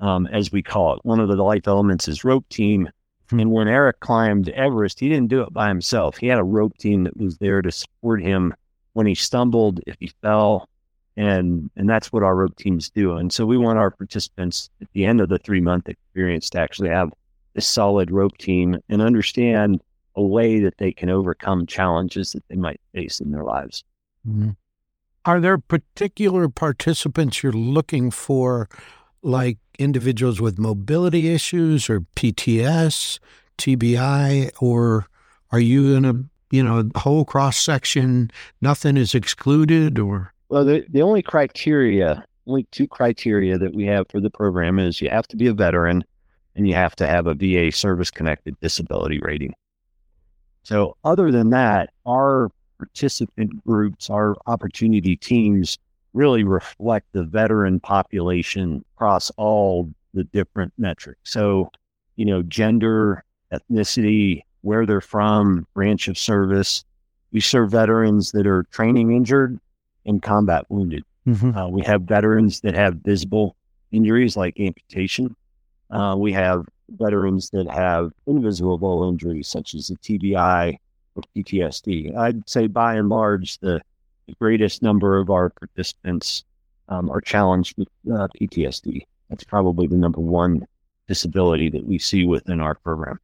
um, 0.00 0.26
as 0.26 0.50
we 0.50 0.60
call 0.60 0.94
it. 0.94 1.04
One 1.04 1.20
of 1.20 1.28
the 1.28 1.36
life 1.36 1.68
elements 1.68 2.08
is 2.08 2.24
rope 2.24 2.48
team. 2.48 2.90
And 3.30 3.52
when 3.52 3.68
Erik 3.68 4.00
climbed 4.00 4.48
Everest, 4.48 4.98
he 4.98 5.08
didn't 5.08 5.28
do 5.28 5.42
it 5.42 5.52
by 5.52 5.68
himself. 5.68 6.16
He 6.16 6.26
had 6.26 6.40
a 6.40 6.44
rope 6.44 6.76
team 6.76 7.04
that 7.04 7.16
was 7.16 7.38
there 7.38 7.62
to 7.62 7.70
support 7.70 8.20
him 8.20 8.52
when 8.94 9.06
he 9.06 9.14
stumbled, 9.14 9.78
if 9.86 9.94
he 10.00 10.10
fell, 10.22 10.68
and 11.16 11.70
and 11.76 11.88
that's 11.88 12.12
what 12.12 12.22
our 12.22 12.34
rope 12.34 12.56
teams 12.56 12.90
do. 12.90 13.16
And 13.16 13.32
so 13.32 13.46
we 13.46 13.58
want 13.58 13.78
our 13.78 13.90
participants 13.90 14.70
at 14.80 14.88
the 14.92 15.04
end 15.04 15.20
of 15.20 15.28
the 15.28 15.38
three 15.38 15.60
month 15.60 15.88
experience 15.88 16.50
to 16.50 16.60
actually 16.60 16.88
have 16.88 17.12
a 17.54 17.60
solid 17.60 18.10
rope 18.10 18.38
team 18.38 18.78
and 18.88 19.02
understand 19.02 19.82
a 20.16 20.22
way 20.22 20.60
that 20.60 20.78
they 20.78 20.92
can 20.92 21.10
overcome 21.10 21.66
challenges 21.66 22.32
that 22.32 22.46
they 22.48 22.56
might 22.56 22.80
face 22.94 23.20
in 23.20 23.30
their 23.30 23.44
lives. 23.44 23.84
Mm-hmm. 24.26 24.50
Are 25.24 25.40
there 25.40 25.58
particular 25.58 26.48
participants 26.48 27.42
you're 27.42 27.52
looking 27.52 28.10
for, 28.10 28.68
like 29.22 29.58
individuals 29.78 30.40
with 30.40 30.58
mobility 30.58 31.32
issues 31.32 31.88
or 31.88 32.00
PTS, 32.16 33.20
TBI, 33.56 34.50
or 34.60 35.06
are 35.50 35.60
you 35.60 35.94
in 35.94 36.04
a 36.04 36.24
you 36.52 36.62
know, 36.62 36.88
whole 36.94 37.24
cross 37.24 37.58
section, 37.58 38.30
nothing 38.60 38.96
is 38.96 39.14
excluded 39.16 39.98
or? 39.98 40.32
Well, 40.52 40.66
the, 40.66 40.84
the 40.90 41.00
only 41.00 41.22
criteria, 41.22 42.26
only 42.46 42.64
two 42.64 42.86
criteria 42.86 43.56
that 43.56 43.72
we 43.72 43.86
have 43.86 44.04
for 44.10 44.20
the 44.20 44.28
program 44.28 44.78
is 44.78 45.00
you 45.00 45.08
have 45.08 45.26
to 45.28 45.36
be 45.38 45.46
a 45.46 45.54
veteran 45.54 46.04
and 46.54 46.68
you 46.68 46.74
have 46.74 46.94
to 46.96 47.06
have 47.06 47.26
a 47.26 47.32
VA 47.32 47.72
service 47.72 48.10
connected 48.10 48.60
disability 48.60 49.18
rating. 49.20 49.54
So, 50.62 50.98
other 51.04 51.32
than 51.32 51.48
that, 51.50 51.88
our 52.04 52.50
participant 52.76 53.64
groups, 53.64 54.10
our 54.10 54.36
opportunity 54.46 55.16
teams 55.16 55.78
really 56.12 56.44
reflect 56.44 57.06
the 57.12 57.24
veteran 57.24 57.80
population 57.80 58.84
across 58.94 59.30
all 59.38 59.90
the 60.12 60.24
different 60.24 60.74
metrics. 60.76 61.32
So, 61.32 61.70
you 62.16 62.26
know, 62.26 62.42
gender, 62.42 63.24
ethnicity, 63.54 64.42
where 64.60 64.84
they're 64.84 65.00
from, 65.00 65.66
branch 65.72 66.08
of 66.08 66.18
service. 66.18 66.84
We 67.32 67.40
serve 67.40 67.70
veterans 67.70 68.32
that 68.32 68.46
are 68.46 68.64
training 68.64 69.16
injured 69.16 69.58
and 70.06 70.22
combat 70.22 70.64
wounded. 70.68 71.04
Mm-hmm. 71.26 71.56
Uh, 71.56 71.68
we 71.68 71.82
have 71.82 72.02
veterans 72.02 72.60
that 72.60 72.74
have 72.74 72.96
visible 72.96 73.56
injuries 73.92 74.36
like 74.36 74.58
amputation. 74.58 75.36
Uh, 75.90 76.16
we 76.18 76.32
have 76.32 76.64
veterans 76.88 77.50
that 77.50 77.70
have 77.70 78.10
invisible 78.26 79.08
injuries 79.08 79.48
such 79.48 79.74
as 79.74 79.90
a 79.90 79.94
TBI 79.96 80.76
or 81.14 81.22
PTSD. 81.36 82.16
I'd 82.16 82.48
say 82.48 82.66
by 82.66 82.94
and 82.94 83.08
large, 83.08 83.58
the, 83.58 83.80
the 84.26 84.34
greatest 84.40 84.82
number 84.82 85.18
of 85.18 85.30
our 85.30 85.50
participants 85.50 86.44
um, 86.88 87.10
are 87.10 87.20
challenged 87.20 87.76
with 87.78 87.88
uh, 88.12 88.28
PTSD. 88.40 89.06
That's 89.28 89.44
probably 89.44 89.86
the 89.86 89.96
number 89.96 90.20
one 90.20 90.66
disability 91.08 91.68
that 91.70 91.86
we 91.86 91.98
see 91.98 92.24
within 92.24 92.60
our 92.60 92.74
program. 92.74 93.18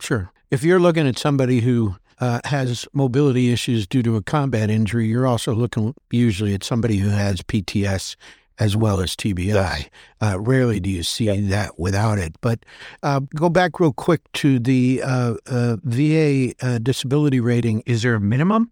Sure. 0.00 0.30
If 0.50 0.64
you're 0.64 0.80
looking 0.80 1.06
at 1.06 1.18
somebody 1.18 1.60
who 1.60 1.96
uh, 2.20 2.40
has 2.44 2.86
mobility 2.92 3.52
issues 3.52 3.86
due 3.86 4.02
to 4.02 4.16
a 4.16 4.22
combat 4.22 4.70
injury, 4.70 5.06
you're 5.06 5.26
also 5.26 5.54
looking 5.54 5.94
usually 6.10 6.54
at 6.54 6.64
somebody 6.64 6.96
who 6.98 7.08
has 7.08 7.42
PTS 7.42 8.16
as 8.58 8.76
well 8.76 9.00
as 9.00 9.16
TBI. 9.16 9.88
Uh, 10.20 10.38
rarely 10.38 10.78
do 10.78 10.90
you 10.90 11.02
see 11.02 11.28
that 11.48 11.78
without 11.78 12.18
it. 12.18 12.36
But 12.40 12.60
uh, 13.02 13.20
go 13.34 13.48
back 13.48 13.80
real 13.80 13.92
quick 13.92 14.20
to 14.34 14.58
the 14.58 15.02
uh, 15.02 15.34
uh, 15.46 15.76
VA 15.82 16.54
uh, 16.60 16.78
disability 16.78 17.40
rating. 17.40 17.82
Is 17.86 18.02
there 18.02 18.14
a 18.14 18.20
minimum? 18.20 18.70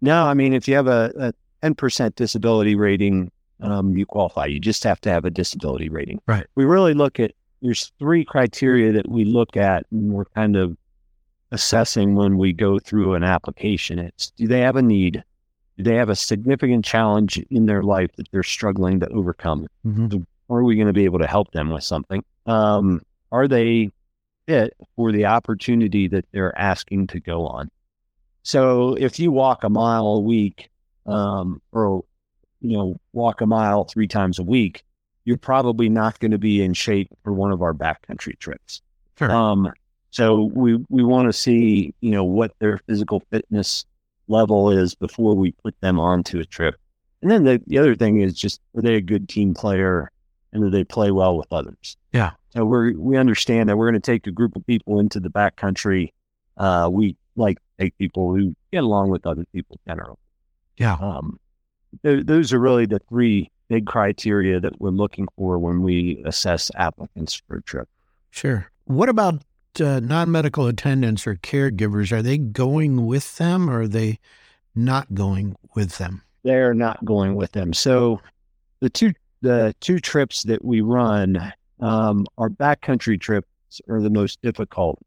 No, 0.00 0.26
I 0.26 0.34
mean, 0.34 0.52
if 0.52 0.68
you 0.68 0.74
have 0.74 0.88
a, 0.88 1.32
a 1.62 1.66
10% 1.66 2.14
disability 2.16 2.74
rating, 2.74 3.30
um, 3.60 3.96
you 3.96 4.04
qualify. 4.04 4.46
You 4.46 4.60
just 4.60 4.84
have 4.84 5.00
to 5.02 5.10
have 5.10 5.24
a 5.24 5.30
disability 5.30 5.88
rating. 5.88 6.20
Right. 6.26 6.46
We 6.54 6.64
really 6.64 6.92
look 6.92 7.18
at, 7.18 7.32
there's 7.62 7.92
three 7.98 8.24
criteria 8.24 8.92
that 8.92 9.08
we 9.08 9.24
look 9.24 9.56
at 9.56 9.86
and 9.90 10.12
we're 10.12 10.26
kind 10.26 10.56
of 10.56 10.76
assessing 11.52 12.14
when 12.14 12.38
we 12.38 12.52
go 12.52 12.78
through 12.78 13.14
an 13.14 13.22
application. 13.22 13.98
It's 13.98 14.30
do 14.30 14.46
they 14.46 14.60
have 14.60 14.76
a 14.76 14.82
need? 14.82 15.22
Do 15.76 15.82
they 15.84 15.94
have 15.94 16.08
a 16.08 16.16
significant 16.16 16.84
challenge 16.84 17.38
in 17.50 17.66
their 17.66 17.82
life 17.82 18.10
that 18.16 18.30
they're 18.30 18.42
struggling 18.42 19.00
to 19.00 19.08
overcome? 19.08 19.66
Mm-hmm. 19.86 20.22
are 20.52 20.64
we 20.64 20.74
going 20.74 20.86
to 20.86 20.92
be 20.92 21.04
able 21.04 21.18
to 21.18 21.26
help 21.26 21.52
them 21.52 21.70
with 21.70 21.84
something? 21.84 22.24
Um, 22.46 23.02
are 23.30 23.46
they 23.46 23.90
fit 24.46 24.74
for 24.94 25.12
the 25.12 25.26
opportunity 25.26 26.08
that 26.08 26.24
they're 26.32 26.56
asking 26.58 27.08
to 27.08 27.20
go 27.20 27.46
on? 27.46 27.70
So 28.42 28.94
if 28.94 29.18
you 29.18 29.32
walk 29.32 29.64
a 29.64 29.68
mile 29.68 30.06
a 30.06 30.20
week, 30.20 30.70
um, 31.04 31.60
or 31.72 32.04
you 32.60 32.76
know, 32.76 33.00
walk 33.12 33.40
a 33.40 33.46
mile 33.46 33.84
three 33.84 34.08
times 34.08 34.38
a 34.38 34.42
week, 34.42 34.84
you're 35.24 35.36
probably 35.36 35.88
not 35.88 36.18
going 36.20 36.30
to 36.30 36.38
be 36.38 36.62
in 36.62 36.72
shape 36.72 37.08
for 37.22 37.32
one 37.32 37.52
of 37.52 37.60
our 37.60 37.74
backcountry 37.74 38.38
trips. 38.38 38.80
Sure. 39.18 39.30
Um, 39.30 39.72
so 40.16 40.50
we 40.54 40.82
we 40.88 41.04
want 41.04 41.28
to 41.28 41.32
see 41.34 41.92
you 42.00 42.10
know 42.10 42.24
what 42.24 42.52
their 42.58 42.78
physical 42.86 43.22
fitness 43.30 43.84
level 44.28 44.70
is 44.70 44.94
before 44.94 45.34
we 45.34 45.52
put 45.62 45.78
them 45.82 46.00
onto 46.00 46.40
a 46.40 46.44
trip. 46.46 46.76
And 47.20 47.30
then 47.30 47.44
the, 47.44 47.62
the 47.66 47.76
other 47.76 47.94
thing 47.94 48.22
is 48.22 48.32
just 48.32 48.62
are 48.74 48.80
they 48.80 48.94
a 48.94 49.02
good 49.02 49.28
team 49.28 49.52
player 49.52 50.10
and 50.54 50.62
do 50.62 50.70
they 50.70 50.84
play 50.84 51.10
well 51.10 51.36
with 51.36 51.52
others? 51.52 51.98
Yeah. 52.14 52.30
So 52.48 52.64
we 52.64 52.96
we 52.96 53.18
understand 53.18 53.68
that 53.68 53.76
we're 53.76 53.90
going 53.90 54.00
to 54.00 54.12
take 54.12 54.26
a 54.26 54.30
group 54.30 54.56
of 54.56 54.66
people 54.66 55.00
into 55.00 55.20
the 55.20 55.28
backcountry. 55.28 56.14
Uh, 56.56 56.88
we 56.90 57.14
like 57.36 57.58
take 57.78 57.98
people 57.98 58.34
who 58.34 58.56
get 58.72 58.84
along 58.84 59.10
with 59.10 59.26
other 59.26 59.44
people 59.52 59.78
generally. 59.86 60.16
Yeah. 60.78 60.94
Um, 60.94 61.38
th- 62.02 62.24
those 62.24 62.54
are 62.54 62.58
really 62.58 62.86
the 62.86 63.00
three 63.10 63.50
big 63.68 63.84
criteria 63.84 64.60
that 64.60 64.80
we're 64.80 64.88
looking 64.88 65.28
for 65.36 65.58
when 65.58 65.82
we 65.82 66.22
assess 66.24 66.70
applicants 66.74 67.42
for 67.46 67.58
a 67.58 67.62
trip. 67.62 67.86
Sure. 68.30 68.70
What 68.86 69.08
about 69.08 69.42
uh, 69.80 70.00
non 70.00 70.30
medical 70.30 70.66
attendants 70.66 71.26
or 71.26 71.36
caregivers, 71.36 72.12
are 72.12 72.22
they 72.22 72.38
going 72.38 73.06
with 73.06 73.36
them 73.36 73.68
or 73.68 73.82
are 73.82 73.88
they 73.88 74.18
not 74.74 75.14
going 75.14 75.56
with 75.74 75.98
them? 75.98 76.22
They're 76.42 76.74
not 76.74 77.04
going 77.04 77.34
with 77.34 77.52
them. 77.52 77.72
So 77.72 78.20
the 78.80 78.90
two 78.90 79.12
the 79.42 79.74
two 79.80 79.98
trips 79.98 80.44
that 80.44 80.64
we 80.64 80.80
run, 80.80 81.52
um, 81.80 82.26
our 82.38 82.48
backcountry 82.48 83.20
trips 83.20 83.48
are 83.88 84.00
the 84.00 84.10
most 84.10 84.40
difficult. 84.42 84.98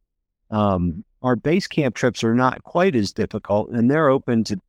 Um, 0.51 1.03
our 1.21 1.35
base 1.35 1.67
camp 1.67 1.95
trips 1.95 2.23
are 2.23 2.35
not 2.35 2.63
quite 2.63 2.95
as 2.95 3.11
difficult, 3.11 3.69
and 3.71 3.89
they're 3.89 4.09
open 4.09 4.43
to 4.45 4.59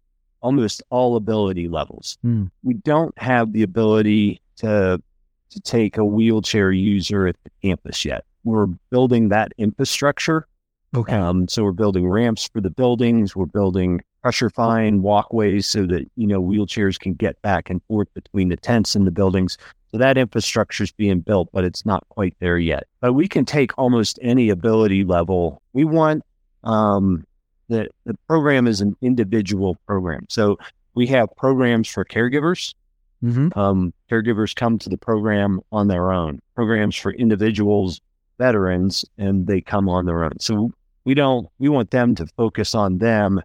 almost 0.41 0.83
all 0.91 1.17
ability 1.17 1.69
levels. 1.69 2.19
Mm. 2.25 2.51
We 2.63 2.75
don't 2.75 3.17
have 3.19 3.53
the 3.53 3.63
ability 3.63 4.41
to 4.57 5.03
to 5.51 5.61
take 5.61 5.97
a 5.97 6.05
wheelchair 6.05 6.71
user 6.71 7.27
at 7.27 7.37
the 7.43 7.51
campus 7.63 8.05
yet 8.05 8.25
we're 8.45 8.67
building 8.91 9.29
that 9.29 9.53
infrastructure. 9.59 10.47
Okay. 10.95 11.15
Um, 11.15 11.47
so 11.49 11.63
we're 11.63 11.73
building 11.73 12.09
ramps 12.09 12.49
for 12.53 12.61
the 12.61 12.71
buildings. 12.71 13.37
We're 13.37 13.47
building 13.47 14.01
crusher 14.23 14.51
fine 14.51 15.03
walkways 15.03 15.67
so 15.67 15.87
that 15.87 16.11
you 16.17 16.27
know 16.27 16.43
wheelchairs 16.43 16.99
can 16.99 17.15
get 17.15 17.41
back 17.43 17.71
and 17.71 17.83
forth 17.85 18.13
between 18.15 18.49
the 18.49 18.57
tents 18.57 18.95
and 18.95 19.07
the 19.07 19.11
buildings. 19.11 19.57
So 19.91 19.99
that 19.99 20.19
infrastructure 20.19 20.85
is 20.85 20.93
being 20.93 21.21
built, 21.21 21.49
but 21.53 21.65
it's 21.65 21.85
not 21.85 22.09
quite 22.11 22.37
there 22.39 22.59
yet. 22.59 22.87
But 23.01 23.15
we 23.15 23.29
can 23.29 23.45
take 23.45 23.77
almost 23.79 24.19
any 24.23 24.49
ability 24.49 25.05
level. 25.05 25.63
We 25.73 25.85
want 25.85 26.23
um, 26.65 27.25
the 27.69 27.89
the 28.05 28.17
program 28.27 28.67
is 28.67 28.81
an 28.81 28.97
individual 29.01 29.77
program. 29.87 30.27
So 30.29 30.59
we 30.95 31.07
have 31.09 31.29
programs 31.37 31.89
for 31.89 32.05
caregivers. 32.05 32.75
Mm-hmm. 33.23 33.59
Um, 33.59 33.93
caregivers 34.11 34.55
come 34.55 34.79
to 34.79 34.89
the 34.89 34.97
program 34.97 35.61
on 35.73 35.89
their 35.89 36.11
own. 36.11 36.41
Programs 36.55 36.97
for 36.97 37.13
individuals 37.13 38.01
veterans 38.41 39.05
and 39.19 39.47
they 39.47 39.61
come 39.61 39.89
on 39.89 40.07
their 40.07 40.25
own. 40.25 40.41
So 40.41 40.73
we 41.05 41.15
don't, 41.15 41.47
we 41.59 41.69
want 41.69 41.91
them 41.91 42.15
to 42.17 42.27
focus 42.37 42.75
on 42.75 42.99
them. 42.99 43.41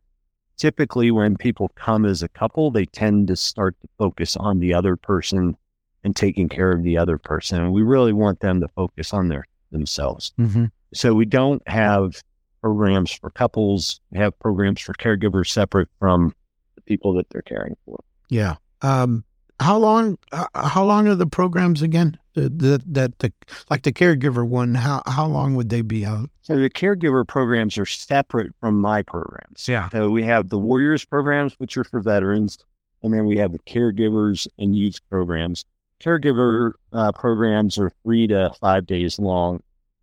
Typically, 0.58 1.12
when 1.12 1.36
people 1.36 1.70
come 1.75 2.06
as 2.06 2.24
a 2.24 2.30
couple, 2.30 2.72
they 2.72 2.86
tend 2.86 3.28
to 3.28 3.36
start 3.36 3.75
to 3.82 3.88
focus 4.00 4.38
on 4.38 4.60
the 4.60 4.74
other 4.74 4.96
person 4.96 5.58
and 6.06 6.16
taking 6.16 6.48
care 6.48 6.72
of 6.72 6.84
the 6.84 6.98
other 6.98 7.18
person. 7.18 7.62
And 7.62 7.74
we 7.74 7.82
really 7.82 8.14
want 8.14 8.40
them 8.40 8.62
to 8.62 8.68
focus 8.70 9.14
on 9.14 9.28
their 9.28 9.46
themselves. 9.72 10.32
Mm-hmm. 10.40 10.66
So 10.94 11.14
we 11.14 11.25
don't 11.25 11.62
have 11.68 12.24
programs 12.62 13.12
for 13.12 13.30
couples. 13.32 14.00
We 14.12 14.20
have 14.20 14.38
programs 14.40 14.80
for 14.80 14.94
caregivers 14.94 15.50
separate 15.50 15.90
from 16.00 16.34
the 16.75 16.82
people 16.82 17.14
that 17.16 17.30
they're 17.30 17.42
caring 17.42 17.75
for. 17.86 18.00
Yeah. 18.30 18.56
Um, 18.82 19.25
how 19.60 19.78
long? 19.78 20.18
Uh, 20.32 20.48
how 20.56 20.86
long 20.86 21.08
are 21.08 21.16
the 21.16 21.28
programs 21.28 21.82
again? 21.82 22.18
That 22.36 22.84
that 22.86 23.20
the 23.20 23.32
like 23.70 23.84
the 23.84 23.94
caregiver 23.94 24.46
one. 24.46 24.75
How 24.75 25.01
how 25.08 25.25
long 25.25 25.56
would 25.56 25.70
they 25.70 25.82
be 25.82 26.06
out? 26.06 26.30
So 26.42 26.58
the 26.58 26.70
caregiver 26.70 27.25
programs 27.25 27.77
are 27.77 27.86
separate 27.86 28.54
from 28.60 28.80
my 28.80 29.01
programs. 29.01 29.68
Yeah. 29.68 29.89
So 29.89 30.10
we 30.10 30.24
have 30.24 30.50
the 30.50 30.60
Warriors 30.60 31.06
programs, 31.06 31.54
which 31.60 31.77
are 31.77 31.86
for 31.86 32.01
veterans, 32.01 32.58
and 33.04 33.13
then 33.13 33.25
we 33.25 33.38
have 33.38 33.54
the 33.54 33.60
caregivers 33.60 34.48
and 34.60 34.75
youth 34.75 35.00
programs. 35.10 35.65
Caregiver 36.01 36.74
uh, 36.92 37.12
programs 37.13 37.77
are 37.77 37.92
three 38.04 38.27
to 38.27 38.51
five 38.60 38.86
days 38.86 39.18
long. 39.18 39.62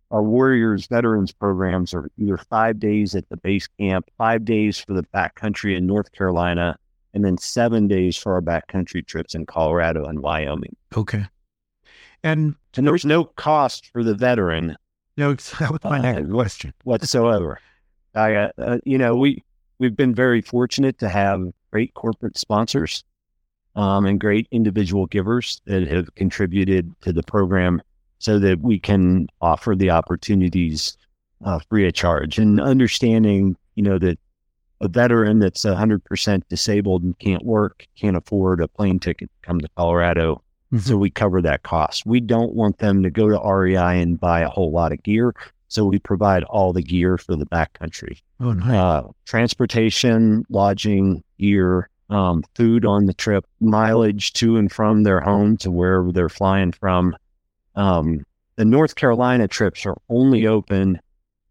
Our 0.09 0.23
Warriors 0.23 0.87
veterans 0.87 1.31
programs 1.31 1.93
are 1.93 2.09
either 2.17 2.37
five 2.37 2.79
days 2.79 3.15
at 3.15 3.27
the 3.29 3.37
base 3.37 3.67
camp, 3.79 4.09
five 4.17 4.45
days 4.45 4.77
for 4.79 4.93
the 4.93 5.03
backcountry 5.13 5.75
in 5.75 5.87
North 5.87 6.11
Carolina, 6.11 6.77
and 7.13 7.23
then 7.23 7.37
seven 7.37 7.87
days 7.87 8.17
for 8.17 8.33
our 8.33 8.41
backcountry 8.41 9.05
trips 9.05 9.33
in 9.33 9.45
Colorado 9.45 10.05
and 10.05 10.19
Wyoming. 10.19 10.75
Okay. 10.95 11.25
And, 12.23 12.55
and 12.75 12.87
there's 12.87 13.05
no 13.05 13.25
cost 13.25 13.87
for 13.87 14.03
the 14.03 14.15
veteran. 14.15 14.75
No, 15.17 15.33
that 15.59 15.71
was 15.71 15.83
my 15.83 15.99
next 15.99 16.31
question 16.31 16.73
whatsoever. 16.83 17.59
I, 18.15 18.35
uh, 18.35 18.51
uh, 18.57 18.77
you 18.85 18.97
know, 18.97 19.15
we 19.15 19.43
we've 19.79 19.95
been 19.95 20.13
very 20.13 20.41
fortunate 20.41 20.99
to 20.99 21.09
have 21.09 21.41
great 21.71 21.93
corporate 21.95 22.37
sponsors 22.37 23.03
um, 23.75 24.05
and 24.05 24.19
great 24.19 24.47
individual 24.51 25.07
givers 25.07 25.61
that 25.65 25.87
have 25.87 26.13
contributed 26.15 26.93
to 27.01 27.11
the 27.11 27.23
program, 27.23 27.81
so 28.19 28.39
that 28.39 28.61
we 28.61 28.79
can 28.79 29.27
offer 29.41 29.75
the 29.75 29.89
opportunities 29.89 30.97
uh, 31.43 31.59
free 31.69 31.87
of 31.87 31.93
charge. 31.93 32.37
And 32.37 32.61
understanding, 32.61 33.57
you 33.75 33.83
know, 33.83 33.97
that 33.99 34.19
a 34.81 34.87
veteran 34.87 35.39
that's 35.39 35.65
100% 35.65 36.43
disabled 36.49 37.03
and 37.03 37.17
can't 37.19 37.43
work, 37.43 37.87
can't 37.97 38.17
afford 38.17 38.61
a 38.61 38.67
plane 38.67 38.99
ticket 38.99 39.29
to 39.29 39.47
come 39.47 39.59
to 39.59 39.67
Colorado. 39.75 40.41
Mm-hmm. 40.73 40.89
So 40.89 40.97
we 40.97 41.11
cover 41.11 41.39
that 41.41 41.61
cost. 41.61 42.03
We 42.05 42.19
don't 42.19 42.53
want 42.53 42.79
them 42.79 43.03
to 43.03 43.11
go 43.11 43.29
to 43.29 43.39
REI 43.39 44.01
and 44.01 44.19
buy 44.19 44.41
a 44.41 44.49
whole 44.49 44.71
lot 44.71 44.91
of 44.91 45.03
gear. 45.03 45.35
So 45.67 45.85
we 45.85 45.99
provide 45.99 46.43
all 46.45 46.73
the 46.73 46.81
gear 46.81 47.17
for 47.17 47.35
the 47.35 47.45
backcountry. 47.45 48.19
Oh, 48.39 48.53
nice. 48.53 48.69
Uh, 48.69 49.07
transportation, 49.25 50.45
lodging, 50.49 51.23
gear, 51.37 51.89
um, 52.09 52.43
food 52.55 52.85
on 52.85 53.05
the 53.05 53.13
trip, 53.13 53.45
mileage 53.59 54.33
to 54.33 54.57
and 54.57 54.71
from 54.71 55.03
their 55.03 55.19
home 55.19 55.57
to 55.57 55.69
wherever 55.69 56.11
they're 56.11 56.27
flying 56.27 56.71
from. 56.71 57.15
Um, 57.75 58.25
the 58.55 58.65
North 58.65 58.95
Carolina 58.95 59.47
trips 59.47 59.85
are 59.85 59.97
only 60.09 60.47
open 60.47 60.99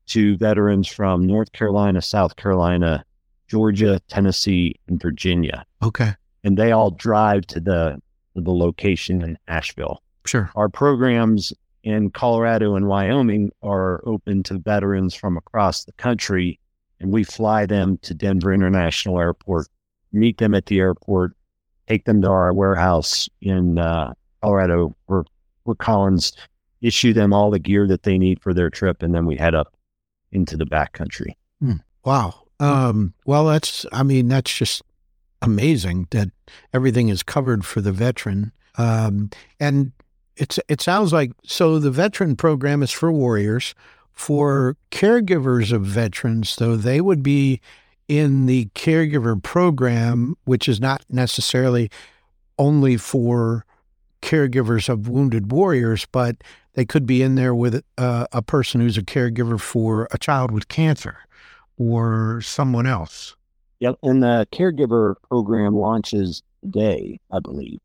to 0.06 0.36
veterans 0.36 0.88
from 0.88 1.26
North 1.26 1.52
Carolina, 1.52 2.02
South 2.02 2.36
Carolina, 2.36 3.04
Georgia, 3.48 4.00
Tennessee, 4.08 4.76
and 4.88 5.00
Virginia, 5.00 5.64
okay. 5.82 6.14
and 6.42 6.56
they 6.56 6.72
all 6.72 6.90
drive 6.90 7.46
to 7.48 7.60
the 7.60 8.00
the 8.34 8.50
location 8.50 9.22
in 9.22 9.38
Asheville. 9.48 10.02
Sure. 10.24 10.50
Our 10.54 10.68
programs 10.68 11.52
in 11.82 12.10
Colorado 12.10 12.76
and 12.76 12.86
Wyoming 12.86 13.50
are 13.62 14.02
open 14.06 14.42
to 14.44 14.58
veterans 14.58 15.14
from 15.14 15.36
across 15.36 15.84
the 15.84 15.92
country, 15.92 16.58
and 17.00 17.12
we 17.12 17.24
fly 17.24 17.66
them 17.66 17.98
to 18.02 18.14
Denver 18.14 18.52
International 18.52 19.18
Airport, 19.18 19.66
meet 20.12 20.38
them 20.38 20.54
at 20.54 20.66
the 20.66 20.78
airport, 20.78 21.32
take 21.88 22.04
them 22.04 22.22
to 22.22 22.28
our 22.28 22.52
warehouse 22.52 23.28
in 23.40 23.78
uh, 23.78 24.12
Colorado, 24.40 24.94
where, 25.06 25.24
where 25.64 25.74
Collins 25.74 26.32
issue 26.80 27.12
them 27.12 27.32
all 27.32 27.50
the 27.50 27.58
gear 27.58 27.86
that 27.88 28.04
they 28.04 28.18
need 28.18 28.40
for 28.40 28.54
their 28.54 28.70
trip, 28.70 29.02
and 29.02 29.14
then 29.14 29.26
we 29.26 29.36
head 29.36 29.54
up 29.54 29.74
into 30.30 30.56
the 30.56 30.64
backcountry. 30.64 31.34
Wow. 32.04 32.34
Um, 32.60 33.12
well, 33.26 33.46
that's, 33.46 33.84
I 33.92 34.02
mean, 34.04 34.28
that's 34.28 34.52
just 34.52 34.82
amazing 35.42 36.08
that 36.10 36.30
everything 36.72 37.08
is 37.08 37.22
covered 37.22 37.64
for 37.64 37.80
the 37.80 37.92
veteran. 37.92 38.52
Um, 38.78 39.30
and 39.60 39.92
it's, 40.36 40.58
it 40.68 40.80
sounds 40.80 41.12
like, 41.12 41.32
so 41.44 41.78
the 41.78 41.90
veteran 41.90 42.36
program 42.36 42.82
is 42.82 42.90
for 42.90 43.12
warriors. 43.12 43.74
For 44.12 44.76
caregivers 44.90 45.72
of 45.72 45.84
veterans, 45.84 46.56
though, 46.56 46.76
they 46.76 47.00
would 47.00 47.22
be 47.22 47.60
in 48.08 48.46
the 48.46 48.66
caregiver 48.74 49.42
program, 49.42 50.36
which 50.44 50.68
is 50.68 50.80
not 50.80 51.04
necessarily 51.08 51.90
only 52.58 52.96
for 52.96 53.64
caregivers 54.20 54.88
of 54.88 55.08
wounded 55.08 55.50
warriors, 55.50 56.06
but 56.12 56.36
they 56.74 56.84
could 56.84 57.06
be 57.06 57.22
in 57.22 57.34
there 57.34 57.54
with 57.54 57.82
uh, 57.98 58.26
a 58.32 58.42
person 58.42 58.80
who's 58.80 58.98
a 58.98 59.02
caregiver 59.02 59.60
for 59.60 60.08
a 60.10 60.18
child 60.18 60.50
with 60.50 60.68
cancer 60.68 61.18
or 61.76 62.40
someone 62.42 62.86
else. 62.86 63.36
Yep. 63.82 63.98
And 64.04 64.22
the 64.22 64.46
caregiver 64.52 65.16
program 65.28 65.74
launches 65.74 66.40
today, 66.62 67.18
I 67.32 67.40
believe. 67.40 67.80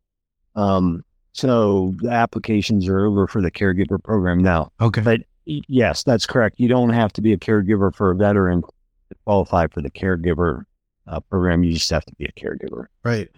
Um, 0.55 1.03
so 1.33 1.95
the 2.03 2.11
applications 2.11 2.87
are 2.87 3.03
over 3.03 3.25
for 3.25 3.41
the 3.41 3.49
caregiver 3.49 4.01
program 4.03 4.37
now. 4.37 4.71
Okay. 4.79 5.01
But 5.01 5.21
yes, 5.45 6.03
that's 6.03 6.27
correct. 6.27 6.59
You 6.59 6.67
don't 6.67 6.91
have 6.91 7.11
to 7.13 7.21
be 7.21 7.33
a 7.33 7.37
caregiver 7.37 7.95
for 7.95 8.11
a 8.11 8.15
veteran 8.15 8.61
to 8.61 9.15
qualify 9.25 9.65
for 9.65 9.81
the 9.81 9.89
caregiver 9.89 10.65
uh, 11.07 11.19
program. 11.31 11.63
You 11.63 11.73
just 11.73 11.89
have 11.89 12.05
to 12.05 12.15
be 12.15 12.25
a 12.25 12.31
caregiver. 12.33 12.85
Right. 13.03 13.31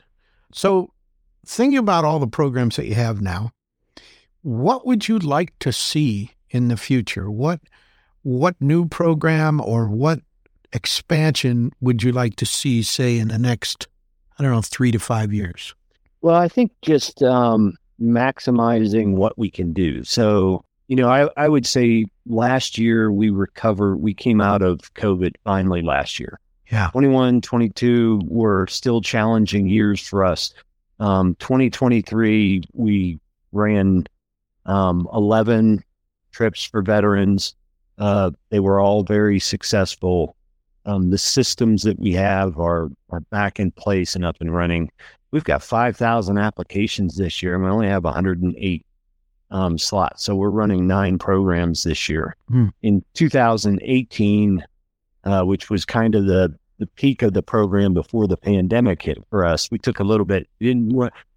So, 0.52 0.92
thinking 1.46 1.78
about 1.78 2.04
all 2.04 2.20
the 2.20 2.28
programs 2.28 2.76
that 2.76 2.88
you 2.88 2.96
have 2.96 3.22
now, 3.22 3.52
what 4.42 4.86
would 4.86 5.08
you 5.08 5.18
like 5.18 5.58
to 5.60 5.72
see 5.72 6.32
in 6.50 6.68
the 6.68 6.76
future? 6.76 7.32
What 7.32 7.62
what 8.24 8.56
new 8.60 8.86
program 8.86 9.62
or 9.62 9.88
what 9.88 10.20
expansion 10.74 11.72
would 11.82 12.04
you 12.04 12.12
like 12.12 12.36
to 12.38 12.46
see, 12.46 12.84
say, 12.84 13.18
in 13.18 13.30
the 13.30 13.38
next, 13.40 13.88
I 14.38 14.44
don't 14.44 14.52
know, 14.52 14.62
three 14.62 14.92
to 14.92 15.00
five 15.00 15.34
years? 15.34 15.74
Well, 16.22 16.36
I 16.36 16.48
think 16.48 16.72
just 16.82 17.24
um, 17.24 17.76
maximizing 18.02 19.14
what 19.16 19.38
we 19.38 19.50
can 19.50 19.74
do. 19.74 20.04
So, 20.04 20.64
you 20.88 20.96
know, 20.96 21.10
I, 21.10 21.30
I 21.38 21.48
would 21.48 21.66
say 21.66 22.06
last 22.26 22.78
year 22.78 23.12
we 23.12 23.30
recovered, 23.30 23.98
we 23.98 24.14
came 24.14 24.42
out 24.42 24.62
of 24.62 24.94
COVID 24.96 25.36
finally 25.44 25.82
last 25.82 26.20
year. 26.20 26.40
Yeah. 26.72 26.90
21, 26.92 27.42
22 27.42 28.22
were 28.26 28.68
still 28.68 29.02
challenging 29.02 29.68
years 29.68 30.06
for 30.06 30.24
us. 30.24 30.54
Um, 31.00 31.36
2023, 31.36 32.64
we 32.74 33.20
ran 33.52 34.06
um, 34.66 35.08
11 35.14 35.84
trips 36.32 36.64
for 36.64 36.82
veterans. 36.82 37.56
Uh, 37.98 38.32
they 38.50 38.60
were 38.60 38.80
all 38.80 39.04
very 39.04 39.40
successful. 39.40 40.36
Um, 40.86 41.10
the 41.10 41.18
systems 41.18 41.84
that 41.84 42.00
we 42.00 42.14
have 42.14 42.58
are, 42.60 42.90
are 43.10 43.20
back 43.20 43.60
in 43.60 43.72
place 43.72 44.16
and 44.16 44.26
up 44.26 44.38
and 44.40 44.54
running. 44.54 44.90
We've 45.32 45.44
got 45.44 45.62
5,000 45.62 46.38
applications 46.38 47.16
this 47.16 47.44
year, 47.44 47.56
and 47.56 47.64
we 47.64 47.70
only 47.70 47.88
have 47.88 48.04
108 48.04 48.86
um, 49.52 49.78
slots. 49.78 50.24
So 50.24 50.36
we're 50.36 50.50
running 50.50 50.88
nine 50.88 51.18
programs 51.18 51.84
this 51.84 52.10
year. 52.10 52.36
Hmm. 52.50 52.68
In 52.82 53.04
2018, 53.14 54.64
uh, 55.26 55.44
which 55.44 55.70
was 55.70 55.86
kind 55.86 56.16
of 56.16 56.26
the 56.26 56.58
the 56.80 56.88
peak 56.88 57.22
of 57.22 57.34
the 57.34 57.44
program 57.44 57.94
before 57.94 58.26
the 58.26 58.38
pandemic 58.38 59.02
hit 59.02 59.18
for 59.30 59.46
us. 59.46 59.70
We 59.70 59.78
took 59.78 60.00
a 60.00 60.04
little 60.04 60.26
bit, 60.26 60.48
didn't 60.60 60.96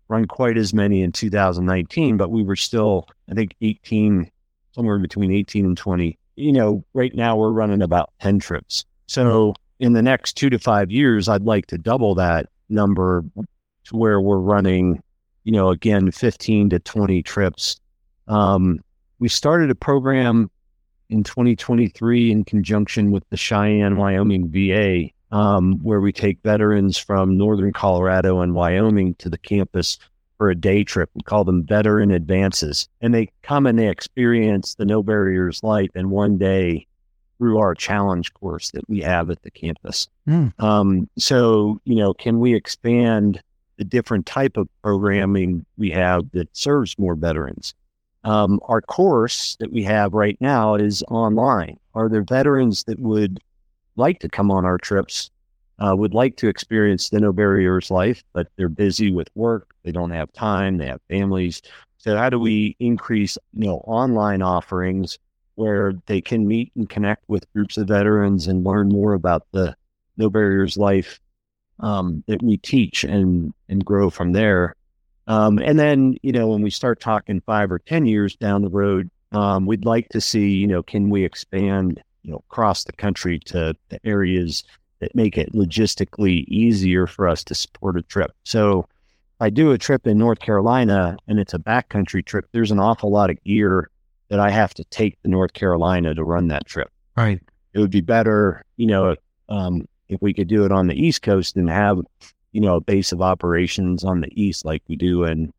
run 0.08 0.26
quite 0.26 0.56
as 0.56 0.72
many 0.72 1.02
in 1.02 1.12
2019, 1.12 2.16
but 2.16 2.30
we 2.30 2.44
were 2.44 2.56
still, 2.56 3.08
I 3.28 3.34
think, 3.34 3.54
18, 3.60 4.30
somewhere 4.70 4.98
between 4.98 5.32
18 5.32 5.66
and 5.66 5.76
20. 5.76 6.18
You 6.36 6.52
know, 6.52 6.84
right 6.94 7.14
now 7.14 7.36
we're 7.36 7.50
running 7.50 7.82
about 7.82 8.12
10 8.20 8.38
trips. 8.38 8.84
So 9.06 9.54
in 9.78 9.92
the 9.92 10.02
next 10.02 10.34
two 10.34 10.50
to 10.50 10.58
five 10.58 10.90
years, 10.90 11.28
I'd 11.28 11.42
like 11.42 11.66
to 11.66 11.78
double 11.78 12.14
that 12.14 12.46
number 12.68 13.24
to 13.36 13.96
where 13.96 14.20
we're 14.20 14.38
running, 14.38 15.02
you 15.44 15.52
know, 15.52 15.70
again, 15.70 16.10
15 16.10 16.70
to 16.70 16.78
20 16.78 17.22
trips. 17.22 17.80
Um, 18.28 18.80
we 19.18 19.28
started 19.28 19.70
a 19.70 19.74
program 19.74 20.50
in 21.10 21.22
2023 21.22 22.30
in 22.30 22.44
conjunction 22.44 23.10
with 23.10 23.28
the 23.30 23.36
Cheyenne, 23.36 23.96
Wyoming 23.96 24.48
VA, 24.48 25.10
um, 25.36 25.78
where 25.82 26.00
we 26.00 26.12
take 26.12 26.38
veterans 26.42 26.96
from 26.96 27.36
northern 27.36 27.72
Colorado 27.72 28.40
and 28.40 28.54
Wyoming 28.54 29.14
to 29.16 29.28
the 29.28 29.38
campus 29.38 29.98
for 30.38 30.50
a 30.50 30.54
day 30.54 30.84
trip. 30.84 31.10
We 31.14 31.22
call 31.22 31.44
them 31.44 31.64
veteran 31.64 32.10
advances. 32.10 32.88
And 33.00 33.14
they 33.14 33.30
come 33.42 33.66
and 33.66 33.78
they 33.78 33.88
experience 33.88 34.74
the 34.74 34.84
No 34.84 35.02
Barriers 35.02 35.62
Life 35.62 35.90
in 35.94 36.10
one 36.10 36.38
day 36.38 36.86
through 37.42 37.58
our 37.58 37.74
challenge 37.74 38.32
course 38.34 38.70
that 38.70 38.88
we 38.88 39.00
have 39.00 39.28
at 39.28 39.42
the 39.42 39.50
campus. 39.50 40.06
Hmm. 40.26 40.48
Um, 40.60 41.10
so, 41.18 41.80
you 41.84 41.96
know, 41.96 42.14
can 42.14 42.38
we 42.38 42.54
expand 42.54 43.42
the 43.78 43.84
different 43.84 44.26
type 44.26 44.56
of 44.56 44.68
programming 44.80 45.66
we 45.76 45.90
have 45.90 46.30
that 46.34 46.56
serves 46.56 46.96
more 47.00 47.16
veterans? 47.16 47.74
Um, 48.22 48.60
our 48.66 48.80
course 48.80 49.56
that 49.58 49.72
we 49.72 49.82
have 49.82 50.14
right 50.14 50.36
now 50.40 50.76
is 50.76 51.02
online. 51.08 51.80
Are 51.94 52.08
there 52.08 52.22
veterans 52.22 52.84
that 52.84 53.00
would 53.00 53.40
like 53.96 54.20
to 54.20 54.28
come 54.28 54.52
on 54.52 54.64
our 54.64 54.78
trips, 54.78 55.28
uh, 55.80 55.96
would 55.96 56.14
like 56.14 56.36
to 56.36 56.48
experience 56.48 57.10
the 57.10 57.18
No 57.18 57.32
Barriers 57.32 57.90
life, 57.90 58.22
but 58.34 58.46
they're 58.56 58.68
busy 58.68 59.10
with 59.10 59.28
work, 59.34 59.74
they 59.82 59.90
don't 59.90 60.12
have 60.12 60.32
time, 60.32 60.78
they 60.78 60.86
have 60.86 61.00
families. 61.10 61.60
So 61.98 62.16
how 62.16 62.30
do 62.30 62.38
we 62.38 62.76
increase, 62.78 63.36
you 63.52 63.66
know, 63.66 63.78
online 63.78 64.42
offerings 64.42 65.18
where 65.54 65.94
they 66.06 66.20
can 66.20 66.46
meet 66.46 66.72
and 66.74 66.88
connect 66.88 67.28
with 67.28 67.52
groups 67.52 67.76
of 67.76 67.88
veterans 67.88 68.46
and 68.46 68.64
learn 68.64 68.88
more 68.88 69.14
about 69.14 69.46
the 69.52 69.74
No 70.16 70.30
Barriers 70.30 70.76
life 70.76 71.20
um, 71.80 72.22
that 72.26 72.42
we 72.42 72.56
teach 72.58 73.04
and 73.04 73.52
and 73.68 73.84
grow 73.84 74.10
from 74.10 74.32
there. 74.32 74.74
Um, 75.26 75.58
and 75.58 75.78
then, 75.78 76.16
you 76.22 76.32
know, 76.32 76.48
when 76.48 76.62
we 76.62 76.70
start 76.70 77.00
talking 77.00 77.40
five 77.42 77.70
or 77.70 77.78
10 77.78 78.06
years 78.06 78.34
down 78.36 78.62
the 78.62 78.68
road, 78.68 79.08
um, 79.30 79.66
we'd 79.66 79.84
like 79.84 80.08
to 80.10 80.20
see, 80.20 80.50
you 80.50 80.66
know, 80.66 80.82
can 80.82 81.10
we 81.10 81.24
expand, 81.24 82.02
you 82.22 82.32
know, 82.32 82.42
across 82.50 82.84
the 82.84 82.92
country 82.92 83.38
to 83.46 83.74
the 83.88 84.00
areas 84.04 84.64
that 84.98 85.14
make 85.14 85.38
it 85.38 85.52
logistically 85.52 86.44
easier 86.48 87.06
for 87.06 87.28
us 87.28 87.42
to 87.44 87.54
support 87.54 87.96
a 87.96 88.02
trip. 88.02 88.32
So 88.44 88.86
I 89.40 89.50
do 89.50 89.72
a 89.72 89.78
trip 89.78 90.06
in 90.06 90.18
North 90.18 90.38
Carolina 90.40 91.16
and 91.26 91.40
it's 91.40 91.54
a 91.54 91.58
backcountry 91.58 92.24
trip, 92.24 92.46
there's 92.52 92.70
an 92.70 92.78
awful 92.78 93.10
lot 93.10 93.30
of 93.30 93.42
gear 93.42 93.90
that 94.32 94.40
I 94.40 94.48
have 94.48 94.72
to 94.72 94.84
take 94.84 95.20
to 95.20 95.28
North 95.28 95.52
Carolina 95.52 96.14
to 96.14 96.24
run 96.24 96.48
that 96.48 96.64
trip. 96.64 96.90
Right. 97.18 97.38
It 97.74 97.80
would 97.80 97.90
be 97.90 98.00
better, 98.00 98.64
you 98.78 98.86
know, 98.86 99.14
um, 99.50 99.86
if 100.08 100.22
we 100.22 100.32
could 100.32 100.48
do 100.48 100.64
it 100.64 100.72
on 100.72 100.86
the 100.86 100.94
East 100.94 101.20
Coast 101.20 101.54
and 101.54 101.68
have, 101.68 102.00
you 102.52 102.62
know, 102.62 102.76
a 102.76 102.80
base 102.80 103.12
of 103.12 103.20
operations 103.20 104.04
on 104.04 104.22
the 104.22 104.30
East 104.32 104.64
like 104.64 104.82
we 104.88 104.96
do 104.96 105.24
in 105.24 105.52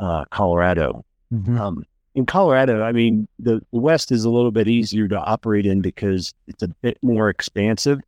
uh, 0.00 0.26
Colorado. 0.26 1.02
Mhm. 1.32 1.58
Um, 1.58 1.86
in 2.14 2.26
Colorado, 2.26 2.82
I 2.82 2.92
mean, 2.92 3.26
the, 3.38 3.62
the 3.72 3.78
West 3.78 4.12
is 4.12 4.26
a 4.26 4.30
little 4.30 4.50
bit 4.50 4.68
easier 4.68 5.08
to 5.08 5.18
operate 5.18 5.64
in 5.64 5.80
because 5.80 6.34
it's 6.46 6.62
a 6.62 6.68
bit 6.68 6.98
more 7.02 7.30
expansive. 7.30 8.00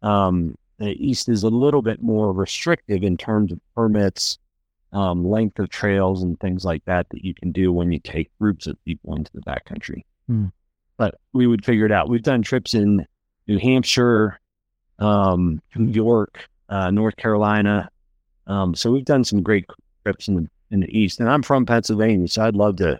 Um, 0.00 0.56
the 0.78 0.92
East 0.92 1.28
is 1.28 1.42
a 1.42 1.50
little 1.50 1.82
bit 1.82 2.00
more 2.00 2.32
restrictive 2.32 3.02
in 3.02 3.18
terms 3.18 3.52
of 3.52 3.60
permits, 3.74 4.38
um, 4.92 5.28
length 5.28 5.58
of 5.58 5.68
trails, 5.68 6.22
and 6.22 6.38
things 6.40 6.64
like 6.64 6.84
that 6.86 7.06
that 7.10 7.24
you 7.24 7.34
can 7.34 7.52
do 7.52 7.72
when 7.72 7.92
you 7.92 7.98
take 7.98 8.30
groups 8.38 8.66
of 8.66 8.82
people 8.84 9.14
into 9.14 9.30
the 9.34 9.40
backcountry. 9.42 10.02
Hmm. 10.26 10.46
But 10.96 11.16
we 11.32 11.46
would 11.46 11.64
figure 11.64 11.86
it 11.86 11.92
out. 11.92 12.08
We've 12.08 12.22
done 12.22 12.42
trips 12.42 12.74
in 12.74 13.06
New 13.46 13.58
Hampshire, 13.58 14.38
um, 14.98 15.60
New 15.76 15.92
York, 15.92 16.48
uh, 16.68 16.90
North 16.90 17.16
Carolina. 17.16 17.88
Um, 18.46 18.74
so 18.74 18.90
we've 18.90 19.04
done 19.04 19.24
some 19.24 19.42
great 19.42 19.66
trips 20.04 20.28
in 20.28 20.34
the 20.36 20.48
in 20.70 20.80
the 20.80 20.98
East. 20.98 21.18
And 21.20 21.30
I'm 21.30 21.42
from 21.42 21.64
Pennsylvania, 21.64 22.28
so 22.28 22.42
I'd 22.44 22.54
love 22.56 22.76
to. 22.76 22.98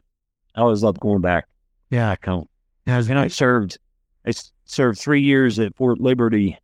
I 0.54 0.60
always 0.60 0.82
love 0.82 0.98
going 1.00 1.20
back 1.20 1.46
Yeah. 1.90 2.10
back 2.10 2.24
home. 2.24 2.48
Yeah. 2.86 2.98
And 3.08 3.18
I 3.18 3.28
served 3.28 3.78
I 4.26 4.32
served 4.64 4.98
three 4.98 5.20
years 5.22 5.58
at 5.58 5.74
Fort 5.76 6.00
Liberty 6.00 6.56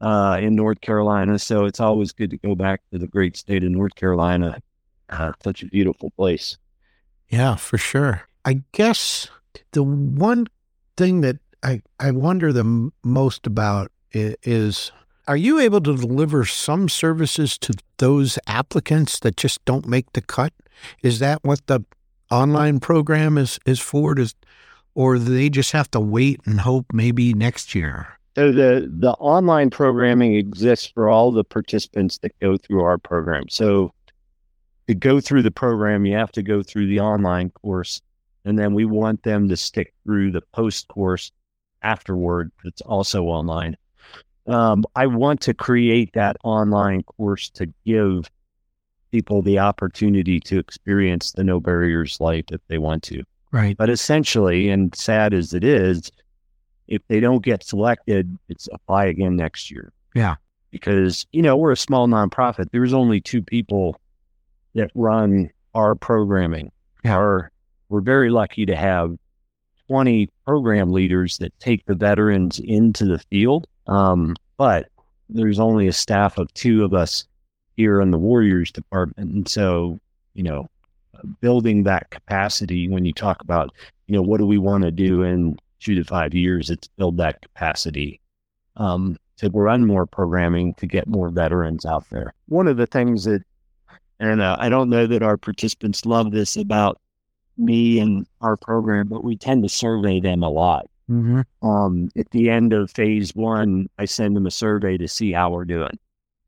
uh, 0.00 0.38
in 0.40 0.54
North 0.54 0.80
Carolina, 0.80 1.38
so 1.38 1.64
it's 1.64 1.80
always 1.80 2.12
good 2.12 2.30
to 2.30 2.36
go 2.38 2.54
back 2.54 2.82
to 2.92 2.98
the 2.98 3.06
great 3.06 3.36
state 3.36 3.64
of 3.64 3.70
North 3.70 3.94
Carolina. 3.94 4.60
Uh, 5.08 5.32
such 5.42 5.62
a 5.62 5.66
beautiful 5.66 6.10
place. 6.10 6.58
Yeah, 7.28 7.56
for 7.56 7.78
sure. 7.78 8.28
I 8.44 8.62
guess 8.72 9.28
the 9.72 9.82
one 9.82 10.46
thing 10.96 11.20
that 11.22 11.36
I, 11.62 11.82
I 11.98 12.10
wonder 12.12 12.52
the 12.52 12.60
m- 12.60 12.92
most 13.02 13.46
about 13.46 13.90
is 14.12 14.92
are 15.26 15.36
you 15.36 15.60
able 15.60 15.80
to 15.82 15.94
deliver 15.94 16.44
some 16.46 16.88
services 16.88 17.58
to 17.58 17.74
those 17.98 18.38
applicants 18.46 19.20
that 19.20 19.36
just 19.36 19.62
don't 19.64 19.86
make 19.86 20.12
the 20.12 20.22
cut? 20.22 20.52
Is 21.02 21.18
that 21.18 21.44
what 21.44 21.66
the 21.66 21.84
online 22.30 22.80
program 22.80 23.36
is, 23.36 23.58
is 23.66 23.80
for? 23.80 24.14
Does, 24.14 24.34
or 24.94 25.18
they 25.18 25.50
just 25.50 25.72
have 25.72 25.90
to 25.90 26.00
wait 26.00 26.40
and 26.46 26.60
hope 26.60 26.86
maybe 26.92 27.34
next 27.34 27.74
year? 27.74 28.17
So 28.38 28.52
the 28.52 28.88
the 28.88 29.10
online 29.14 29.68
programming 29.68 30.36
exists 30.36 30.86
for 30.86 31.08
all 31.08 31.32
the 31.32 31.42
participants 31.42 32.18
that 32.18 32.38
go 32.38 32.56
through 32.56 32.84
our 32.84 32.96
program. 32.96 33.48
So 33.48 33.92
to 34.86 34.94
go 34.94 35.20
through 35.20 35.42
the 35.42 35.50
program, 35.50 36.06
you 36.06 36.14
have 36.14 36.30
to 36.32 36.42
go 36.44 36.62
through 36.62 36.86
the 36.86 37.00
online 37.00 37.50
course, 37.50 38.00
and 38.44 38.56
then 38.56 38.74
we 38.74 38.84
want 38.84 39.24
them 39.24 39.48
to 39.48 39.56
stick 39.56 39.92
through 40.04 40.30
the 40.30 40.42
post 40.52 40.86
course 40.86 41.32
afterward. 41.82 42.52
That's 42.62 42.80
also 42.82 43.24
online. 43.24 43.76
Um, 44.46 44.84
I 44.94 45.08
want 45.08 45.40
to 45.40 45.52
create 45.52 46.12
that 46.12 46.36
online 46.44 47.02
course 47.02 47.50
to 47.50 47.66
give 47.84 48.30
people 49.10 49.42
the 49.42 49.58
opportunity 49.58 50.38
to 50.38 50.60
experience 50.60 51.32
the 51.32 51.42
no 51.42 51.58
barriers 51.58 52.20
life 52.20 52.44
if 52.52 52.60
they 52.68 52.78
want 52.78 53.02
to. 53.02 53.24
Right. 53.50 53.76
But 53.76 53.90
essentially, 53.90 54.68
and 54.68 54.94
sad 54.94 55.34
as 55.34 55.54
it 55.54 55.64
is, 55.64 56.12
if 56.88 57.02
they 57.08 57.20
don't 57.20 57.42
get 57.42 57.62
selected, 57.62 58.36
it's 58.48 58.68
apply 58.72 59.06
again 59.06 59.36
next 59.36 59.70
year. 59.70 59.92
Yeah. 60.14 60.36
Because, 60.70 61.26
you 61.32 61.42
know, 61.42 61.56
we're 61.56 61.72
a 61.72 61.76
small 61.76 62.08
nonprofit. 62.08 62.70
There's 62.72 62.92
only 62.92 63.20
two 63.20 63.42
people 63.42 64.00
that 64.74 64.90
run 64.94 65.50
our 65.74 65.94
programming. 65.94 66.72
Yeah. 67.04 67.16
Our, 67.16 67.52
we're 67.88 68.00
very 68.00 68.30
lucky 68.30 68.66
to 68.66 68.76
have 68.76 69.16
20 69.88 70.28
program 70.46 70.92
leaders 70.92 71.38
that 71.38 71.58
take 71.60 71.84
the 71.86 71.94
veterans 71.94 72.58
into 72.58 73.04
the 73.04 73.18
field. 73.18 73.66
Um, 73.86 74.36
but 74.56 74.88
there's 75.28 75.58
only 75.58 75.88
a 75.88 75.92
staff 75.92 76.38
of 76.38 76.52
two 76.54 76.84
of 76.84 76.92
us 76.92 77.26
here 77.76 78.00
in 78.00 78.10
the 78.10 78.18
Warriors 78.18 78.70
department. 78.70 79.32
And 79.32 79.48
so, 79.48 80.00
you 80.34 80.42
know, 80.42 80.68
building 81.40 81.84
that 81.84 82.10
capacity 82.10 82.88
when 82.88 83.04
you 83.04 83.12
talk 83.12 83.40
about, 83.42 83.74
you 84.06 84.14
know, 84.14 84.22
what 84.22 84.38
do 84.38 84.46
we 84.46 84.58
want 84.58 84.84
to 84.84 84.90
do 84.90 85.22
in 85.22 85.58
two 85.80 85.94
to 85.94 86.04
five 86.04 86.34
years? 86.34 86.70
It's 86.70 86.88
build 86.88 87.16
that 87.18 87.42
capacity 87.42 88.20
um, 88.76 89.16
to 89.38 89.50
run 89.50 89.86
more 89.86 90.06
programming 90.06 90.74
to 90.74 90.86
get 90.86 91.06
more 91.06 91.30
veterans 91.30 91.84
out 91.86 92.08
there. 92.10 92.34
One 92.46 92.66
of 92.66 92.76
the 92.76 92.86
things 92.86 93.24
that, 93.24 93.42
and 94.20 94.40
uh, 94.40 94.56
I 94.58 94.68
don't 94.68 94.90
know 94.90 95.06
that 95.06 95.22
our 95.22 95.36
participants 95.36 96.04
love 96.04 96.32
this 96.32 96.56
about 96.56 97.00
me 97.56 97.98
and 97.98 98.26
our 98.40 98.56
program, 98.56 99.08
but 99.08 99.24
we 99.24 99.36
tend 99.36 99.62
to 99.62 99.68
survey 99.68 100.20
them 100.20 100.42
a 100.42 100.50
lot. 100.50 100.86
Mm-hmm. 101.10 101.66
Um, 101.66 102.10
at 102.16 102.30
the 102.30 102.50
end 102.50 102.72
of 102.72 102.90
phase 102.90 103.34
one, 103.34 103.88
I 103.98 104.04
send 104.04 104.36
them 104.36 104.46
a 104.46 104.50
survey 104.50 104.98
to 104.98 105.08
see 105.08 105.32
how 105.32 105.50
we're 105.50 105.64
doing. 105.64 105.98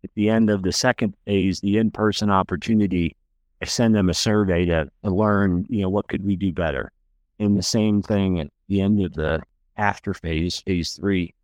At 0.05 0.11
the 0.15 0.29
end 0.29 0.51
of 0.51 0.63
the 0.63 0.73
second 0.73 1.15
phase, 1.25 1.61
the 1.61 1.79
in-person 1.79 2.31
opportunity, 2.31 3.17
I 3.63 3.67
send 3.67 3.95
them 3.95 4.09
a 4.09 4.15
survey 4.15 4.65
to, 4.67 4.91
to 5.05 5.11
learn, 5.11 5.67
you 5.69 5.83
know, 5.83 5.89
what 5.89 6.09
could 6.09 6.25
we 6.25 6.37
do 6.37 6.53
better. 6.53 6.93
And 7.41 7.57
the 7.57 7.63
same 7.63 8.03
thing 8.03 8.39
at 8.39 8.49
the 8.69 8.81
end 8.83 9.03
of 9.03 9.15
the 9.15 9.43
after 9.77 10.15
phase, 10.15 10.61
phase 10.61 10.93
three. 10.93 11.35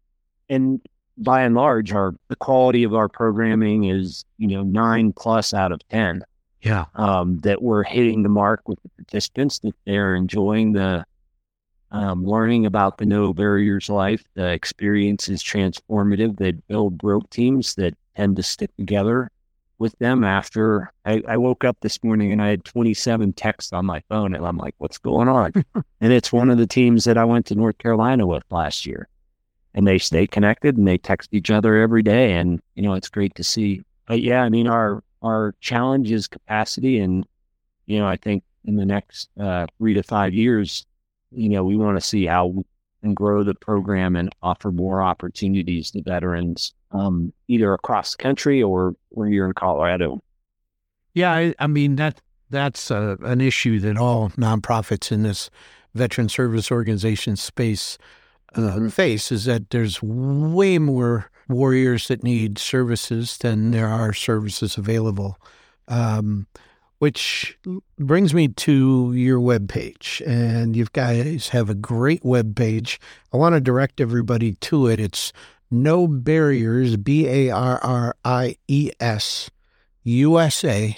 And 0.49 0.81
by 1.19 1.41
and 1.41 1.55
large, 1.55 1.93
our 1.93 2.15
the 2.29 2.37
quality 2.37 2.85
of 2.85 2.95
our 2.95 3.09
programming 3.09 3.85
is, 3.85 4.25
you 4.37 4.47
know, 4.47 4.63
nine 4.63 5.13
plus 5.13 5.53
out 5.55 5.73
of 5.73 5.81
ten. 5.89 6.23
Yeah. 6.61 6.85
Um, 6.95 7.39
that 7.41 7.63
we're 7.63 7.83
hitting 7.83 8.23
the 8.23 8.29
mark 8.29 8.69
with 8.69 8.79
the 8.83 8.89
participants, 8.91 9.59
that 9.61 9.75
they're 9.85 10.15
enjoying 10.15 10.73
the 10.73 11.05
um, 11.91 12.25
learning 12.25 12.67
about 12.67 12.99
the 12.99 13.07
no 13.07 13.33
barriers 13.33 13.89
life. 13.89 14.25
The 14.35 14.51
experience 14.53 15.29
is 15.29 15.43
transformative. 15.43 16.37
They 16.37 16.53
build 16.53 16.99
growth 16.99 17.31
teams 17.31 17.75
that 17.77 17.95
tend 18.17 18.37
to 18.37 18.43
stick 18.43 18.71
together 18.77 19.31
with 19.79 19.97
them 19.99 20.25
after 20.25 20.93
I, 21.05 21.23
I, 21.29 21.37
woke 21.37 21.65
up 21.65 21.77
this 21.81 22.03
morning 22.03 22.33
and 22.33 22.41
I 22.41 22.49
had 22.49 22.65
27 22.65 23.35
texts 23.35 23.73
on 23.73 23.85
my 23.85 24.03
phone 24.09 24.35
and 24.35 24.47
I'm 24.47 24.57
like, 24.57 24.75
what's 24.79 24.99
going 24.99 25.29
on? 25.29 25.53
and 26.01 26.12
it's 26.12 26.33
one 26.33 26.51
of 26.51 26.59
the 26.59 26.67
teams 26.67 27.05
that 27.05 27.19
I 27.19 27.25
went 27.25 27.47
to 27.47 27.55
North 27.55 27.79
Carolina 27.79 28.27
with 28.27 28.45
last 28.51 28.87
year. 28.87 29.09
And 29.75 29.87
they 29.87 29.99
stay 29.99 30.27
connected 30.27 30.79
and 30.79 30.89
they 30.89 30.97
text 30.97 31.29
each 31.33 31.51
other 31.51 31.77
every 31.77 32.03
day. 32.03 32.33
And, 32.33 32.61
you 32.75 32.83
know, 32.83 32.95
it's 32.95 33.11
great 33.11 33.35
to 33.35 33.45
see. 33.45 33.83
But 34.07 34.23
yeah, 34.23 34.43
I 34.43 34.49
mean, 34.49 34.67
our, 34.67 35.03
our 35.21 35.55
challenge 35.61 36.11
is 36.11 36.27
capacity. 36.27 36.99
And, 36.99 37.27
you 37.85 37.99
know, 37.99 38.07
I 38.07 38.17
think 38.17 38.43
in 38.65 38.77
the 38.77 38.87
next 38.87 39.29
uh, 39.39 39.67
three 39.77 39.93
to 39.93 40.03
five 40.03 40.33
years, 40.33 40.87
you 41.31 41.51
know, 41.51 41.65
we 41.65 41.77
want 41.77 41.99
to 41.99 42.07
see 42.07 42.25
how 42.25 42.47
we 42.47 42.62
can 43.03 43.12
grow 43.12 43.43
the 43.43 43.55
program 43.55 44.17
and 44.17 44.35
offer 44.43 44.73
more 44.73 45.03
opportunities 45.03 45.91
to 45.91 46.03
veterans, 46.03 46.73
um, 46.97 47.33
either 47.49 47.73
across 47.73 48.17
the 48.17 48.23
country 48.23 48.63
or 48.63 48.95
where 49.11 49.29
you're 49.29 49.47
in 49.47 49.53
Colorado. 49.53 50.21
Yeah, 51.15 51.33
I, 51.33 51.55
I 51.59 51.67
mean 51.67 51.97
that 51.97 52.21
that's 52.51 52.91
uh, 52.91 53.17
an 53.23 53.41
issue 53.41 53.81
that 53.81 53.97
all 53.97 54.31
nonprofits 54.31 55.11
in 55.11 55.23
this 55.23 55.51
veteran 55.95 56.29
service 56.29 56.71
organization 56.71 57.37
space 57.37 57.99
uh, 58.55 58.61
mm-hmm. 58.61 58.89
face 58.89 59.33
is 59.33 59.45
that 59.47 59.71
there's 59.71 60.03
way 60.03 60.79
more 60.79 61.31
warriors 61.49 62.09
that 62.09 62.23
need 62.23 62.59
services 62.59 63.39
than 63.39 63.71
there 63.71 63.89
are 63.89 64.13
services 64.13 64.77
available. 64.77 65.39
Um, 65.89 66.47
which 66.99 67.59
brings 67.99 68.33
me 68.33 68.49
to 68.49 69.13
your 69.13 69.39
webpage. 69.39 70.27
And 70.27 70.75
you 70.75 70.87
guys 70.93 71.49
have 71.51 71.69
a 71.69 71.75
great 71.75 72.23
webpage. 72.23 72.99
I 73.33 73.37
want 73.37 73.55
to 73.55 73.61
direct 73.61 74.01
everybody 74.01 74.53
to 74.53 74.87
it. 74.87 74.99
It's 74.99 75.33
No 75.70 76.07
Barriers, 76.07 76.96
B 76.96 77.26
A 77.26 77.50
R 77.50 77.79
R 77.83 78.16
I 78.24 78.57
E 78.68 78.90
S, 79.00 79.50
USA 80.05 80.96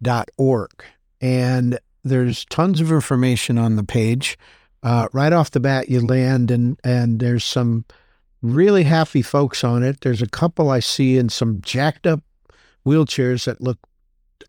dot 0.00 0.30
org. 0.36 0.84
And 1.20 1.78
there's 2.04 2.44
tons 2.46 2.80
of 2.80 2.90
information 2.92 3.58
on 3.58 3.76
the 3.76 3.84
page. 3.84 4.38
Uh, 4.82 5.08
right 5.12 5.32
off 5.32 5.50
the 5.50 5.60
bat, 5.60 5.88
you 5.88 6.00
land, 6.00 6.50
and, 6.50 6.78
and 6.84 7.18
there's 7.18 7.44
some 7.44 7.84
really 8.42 8.84
happy 8.84 9.22
folks 9.22 9.64
on 9.64 9.82
it. 9.82 10.00
There's 10.02 10.22
a 10.22 10.28
couple 10.28 10.70
I 10.70 10.80
see 10.80 11.18
in 11.18 11.28
some 11.28 11.60
jacked 11.60 12.06
up 12.06 12.20
wheelchairs 12.86 13.44
that 13.44 13.60
look 13.60 13.78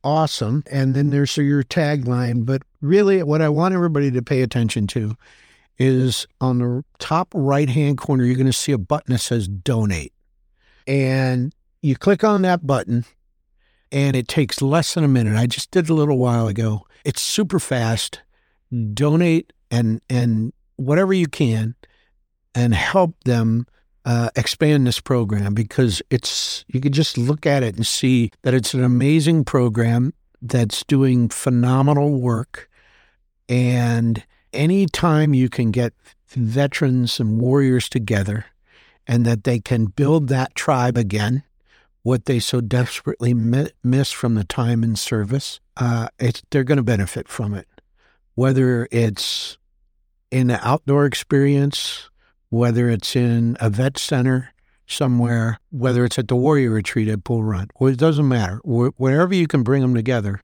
awesome. 0.03 0.63
And 0.71 0.93
then 0.93 1.09
there's 1.09 1.35
your 1.35 1.63
tagline. 1.63 2.45
But 2.45 2.61
really, 2.81 3.23
what 3.23 3.41
I 3.41 3.49
want 3.49 3.73
everybody 3.73 4.11
to 4.11 4.21
pay 4.21 4.41
attention 4.41 4.87
to 4.87 5.15
is 5.79 6.27
on 6.41 6.59
the 6.59 6.83
top 6.99 7.29
right 7.33 7.69
hand 7.69 7.97
corner, 7.97 8.25
you're 8.25 8.35
going 8.35 8.45
to 8.45 8.53
see 8.53 8.73
a 8.73 8.77
button 8.77 9.13
that 9.13 9.19
says 9.19 9.47
donate. 9.47 10.13
And 10.85 11.53
you 11.81 11.95
click 11.95 12.23
on 12.23 12.41
that 12.41 12.67
button, 12.67 13.05
and 13.91 14.15
it 14.15 14.27
takes 14.27 14.61
less 14.61 14.93
than 14.93 15.03
a 15.03 15.07
minute. 15.07 15.37
I 15.37 15.47
just 15.47 15.71
did 15.71 15.89
a 15.89 15.93
little 15.93 16.17
while 16.17 16.47
ago. 16.47 16.85
It's 17.05 17.21
super 17.21 17.59
fast. 17.59 18.21
Donate 18.93 19.53
and 19.71 20.01
and 20.09 20.53
whatever 20.75 21.13
you 21.13 21.27
can 21.27 21.75
and 22.53 22.73
help 22.73 23.15
them 23.23 23.65
uh, 24.05 24.29
expand 24.35 24.85
this 24.85 24.99
program 24.99 25.53
because 25.53 26.01
it's 26.09 26.65
you 26.67 26.79
can 26.79 26.91
just 26.91 27.17
look 27.17 27.45
at 27.45 27.63
it 27.63 27.75
and 27.75 27.85
see 27.85 28.31
that 28.43 28.53
it's 28.53 28.73
an 28.73 28.83
amazing 28.83 29.43
program 29.43 30.13
that's 30.41 30.83
doing 30.85 31.29
phenomenal 31.29 32.19
work 32.19 32.69
and 33.47 34.23
anytime 34.53 35.33
you 35.33 35.49
can 35.49 35.71
get 35.71 35.93
veterans 36.27 37.19
and 37.19 37.39
warriors 37.39 37.89
together 37.89 38.45
and 39.07 39.25
that 39.25 39.43
they 39.43 39.59
can 39.59 39.85
build 39.85 40.27
that 40.27 40.53
tribe 40.55 40.97
again 40.97 41.43
what 42.03 42.25
they 42.25 42.39
so 42.39 42.61
desperately 42.61 43.33
mi- 43.33 43.71
miss 43.83 44.11
from 44.11 44.35
the 44.35 44.43
time 44.43 44.83
in 44.83 44.95
service 44.95 45.59
uh, 45.77 46.07
they're 46.49 46.63
going 46.63 46.77
to 46.77 46.83
benefit 46.83 47.27
from 47.27 47.53
it 47.53 47.67
whether 48.35 48.87
it's 48.91 49.57
in 50.31 50.49
an 50.49 50.59
outdoor 50.61 51.05
experience 51.05 52.09
whether 52.49 52.89
it's 52.89 53.15
in 53.15 53.55
a 53.59 53.69
vet 53.69 53.97
center 53.97 54.53
somewhere, 54.89 55.59
whether 55.71 56.03
it's 56.03 56.19
at 56.19 56.27
the 56.27 56.35
Warrior 56.35 56.71
Retreat 56.71 57.07
at 57.07 57.23
Bull 57.23 57.43
Run, 57.43 57.69
it 57.79 57.97
doesn't 57.97 58.27
matter. 58.27 58.59
Wherever 58.63 59.33
you 59.33 59.47
can 59.47 59.63
bring 59.63 59.81
them 59.81 59.93
together 59.93 60.41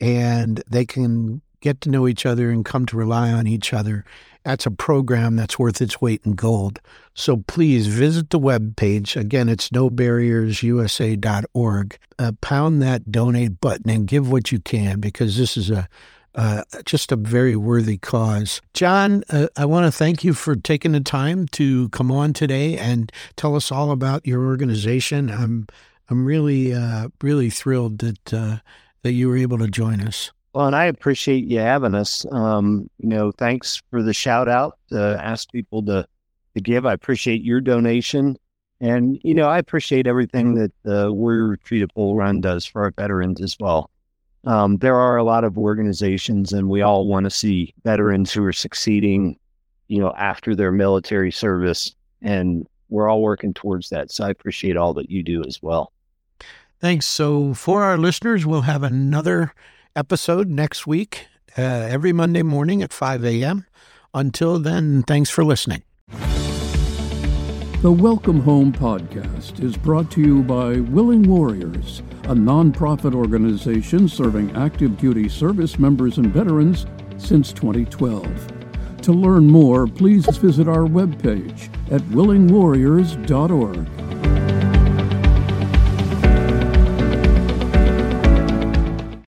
and 0.00 0.62
they 0.68 0.84
can 0.84 1.40
get 1.60 1.80
to 1.82 1.90
know 1.90 2.08
each 2.08 2.26
other 2.26 2.50
and 2.50 2.64
come 2.64 2.86
to 2.86 2.96
rely 2.96 3.32
on 3.32 3.46
each 3.46 3.72
other, 3.72 4.04
that's 4.44 4.66
a 4.66 4.70
program 4.70 5.36
that's 5.36 5.58
worth 5.58 5.82
its 5.82 6.00
weight 6.00 6.22
in 6.24 6.32
gold. 6.32 6.80
So 7.14 7.44
please 7.46 7.86
visit 7.86 8.30
the 8.30 8.38
web 8.38 8.76
page. 8.76 9.16
Again, 9.16 9.48
it's 9.48 9.68
nobarriersusa.org. 9.70 11.98
Uh, 12.18 12.32
pound 12.40 12.82
that 12.82 13.12
donate 13.12 13.60
button 13.60 13.90
and 13.90 14.06
give 14.06 14.30
what 14.30 14.52
you 14.52 14.60
can 14.60 15.00
because 15.00 15.36
this 15.36 15.56
is 15.56 15.70
a 15.70 15.88
uh, 16.34 16.62
just 16.84 17.10
a 17.10 17.16
very 17.16 17.56
worthy 17.56 17.98
cause. 17.98 18.60
John, 18.72 19.24
uh, 19.30 19.48
I 19.56 19.64
want 19.64 19.86
to 19.86 19.92
thank 19.92 20.22
you 20.22 20.32
for 20.32 20.54
taking 20.54 20.92
the 20.92 21.00
time 21.00 21.48
to 21.48 21.88
come 21.88 22.12
on 22.12 22.32
today 22.32 22.78
and 22.78 23.10
tell 23.34 23.56
us 23.56 23.72
all 23.72 23.90
about 23.90 24.24
your 24.26 24.46
organization. 24.46 25.28
I'm 25.28 25.66
I'm 26.08 26.24
really 26.24 26.72
uh, 26.72 27.08
really 27.20 27.50
thrilled 27.50 27.98
that 27.98 28.32
uh, 28.32 28.58
that 29.02 29.12
you 29.12 29.28
were 29.28 29.36
able 29.36 29.58
to 29.58 29.68
join 29.68 30.00
us. 30.00 30.30
Well, 30.52 30.66
and 30.66 30.74
I 30.74 30.86
appreciate 30.86 31.44
you 31.44 31.60
having 31.60 31.94
us. 31.94 32.26
Um, 32.32 32.90
you 32.98 33.08
know, 33.08 33.30
thanks 33.30 33.82
for 33.90 34.02
the 34.02 34.12
shout 34.12 34.48
out. 34.48 34.78
Uh, 34.92 35.14
ask 35.14 35.50
people 35.52 35.82
to 35.84 36.06
to 36.54 36.60
give. 36.60 36.86
I 36.86 36.92
appreciate 36.92 37.42
your 37.42 37.60
donation. 37.60 38.36
And, 38.80 39.20
you 39.22 39.34
know, 39.34 39.48
I 39.48 39.58
appreciate 39.58 40.06
everything 40.06 40.54
that 40.54 40.72
the 40.82 41.12
Warrior 41.12 41.48
Retreat 41.48 41.82
at 41.82 41.94
Bull 41.94 42.16
Run 42.16 42.40
does 42.40 42.64
for 42.64 42.82
our 42.82 42.90
veterans 42.90 43.40
as 43.42 43.56
well. 43.60 43.90
Um, 44.44 44.78
there 44.78 44.96
are 44.96 45.18
a 45.18 45.22
lot 45.22 45.44
of 45.44 45.58
organizations, 45.58 46.52
and 46.52 46.70
we 46.70 46.80
all 46.80 47.06
want 47.06 47.24
to 47.24 47.30
see 47.30 47.74
veterans 47.84 48.32
who 48.32 48.42
are 48.44 48.54
succeeding, 48.54 49.38
you 49.88 50.00
know, 50.00 50.14
after 50.16 50.56
their 50.56 50.72
military 50.72 51.30
service. 51.30 51.94
And 52.22 52.66
we're 52.88 53.08
all 53.08 53.20
working 53.20 53.52
towards 53.52 53.90
that. 53.90 54.10
So 54.10 54.24
I 54.24 54.30
appreciate 54.30 54.78
all 54.78 54.94
that 54.94 55.10
you 55.10 55.22
do 55.22 55.44
as 55.44 55.62
well. 55.62 55.92
Thanks. 56.80 57.04
So, 57.04 57.52
for 57.52 57.84
our 57.84 57.98
listeners, 57.98 58.46
we'll 58.46 58.62
have 58.62 58.82
another 58.82 59.52
episode 59.96 60.48
next 60.48 60.86
week, 60.86 61.26
uh, 61.56 61.62
every 61.62 62.12
Monday 62.12 62.42
morning 62.42 62.82
at 62.82 62.92
5 62.92 63.24
a.m. 63.24 63.66
Until 64.14 64.58
then, 64.58 65.02
thanks 65.02 65.30
for 65.30 65.44
listening. 65.44 65.82
The 67.82 67.90
Welcome 67.90 68.40
Home 68.40 68.72
podcast 68.72 69.62
is 69.64 69.76
brought 69.76 70.10
to 70.10 70.20
you 70.20 70.42
by 70.42 70.80
Willing 70.80 71.22
Warriors, 71.22 72.02
a 72.24 72.34
nonprofit 72.34 73.14
organization 73.14 74.06
serving 74.06 74.54
active 74.54 74.98
duty 74.98 75.28
service 75.28 75.78
members 75.78 76.18
and 76.18 76.32
veterans 76.32 76.86
since 77.16 77.52
2012. 77.52 79.00
To 79.02 79.12
learn 79.12 79.46
more, 79.46 79.86
please 79.86 80.26
visit 80.36 80.68
our 80.68 80.86
webpage 80.86 81.74
at 81.90 82.02
willingwarriors.org. 82.02 83.99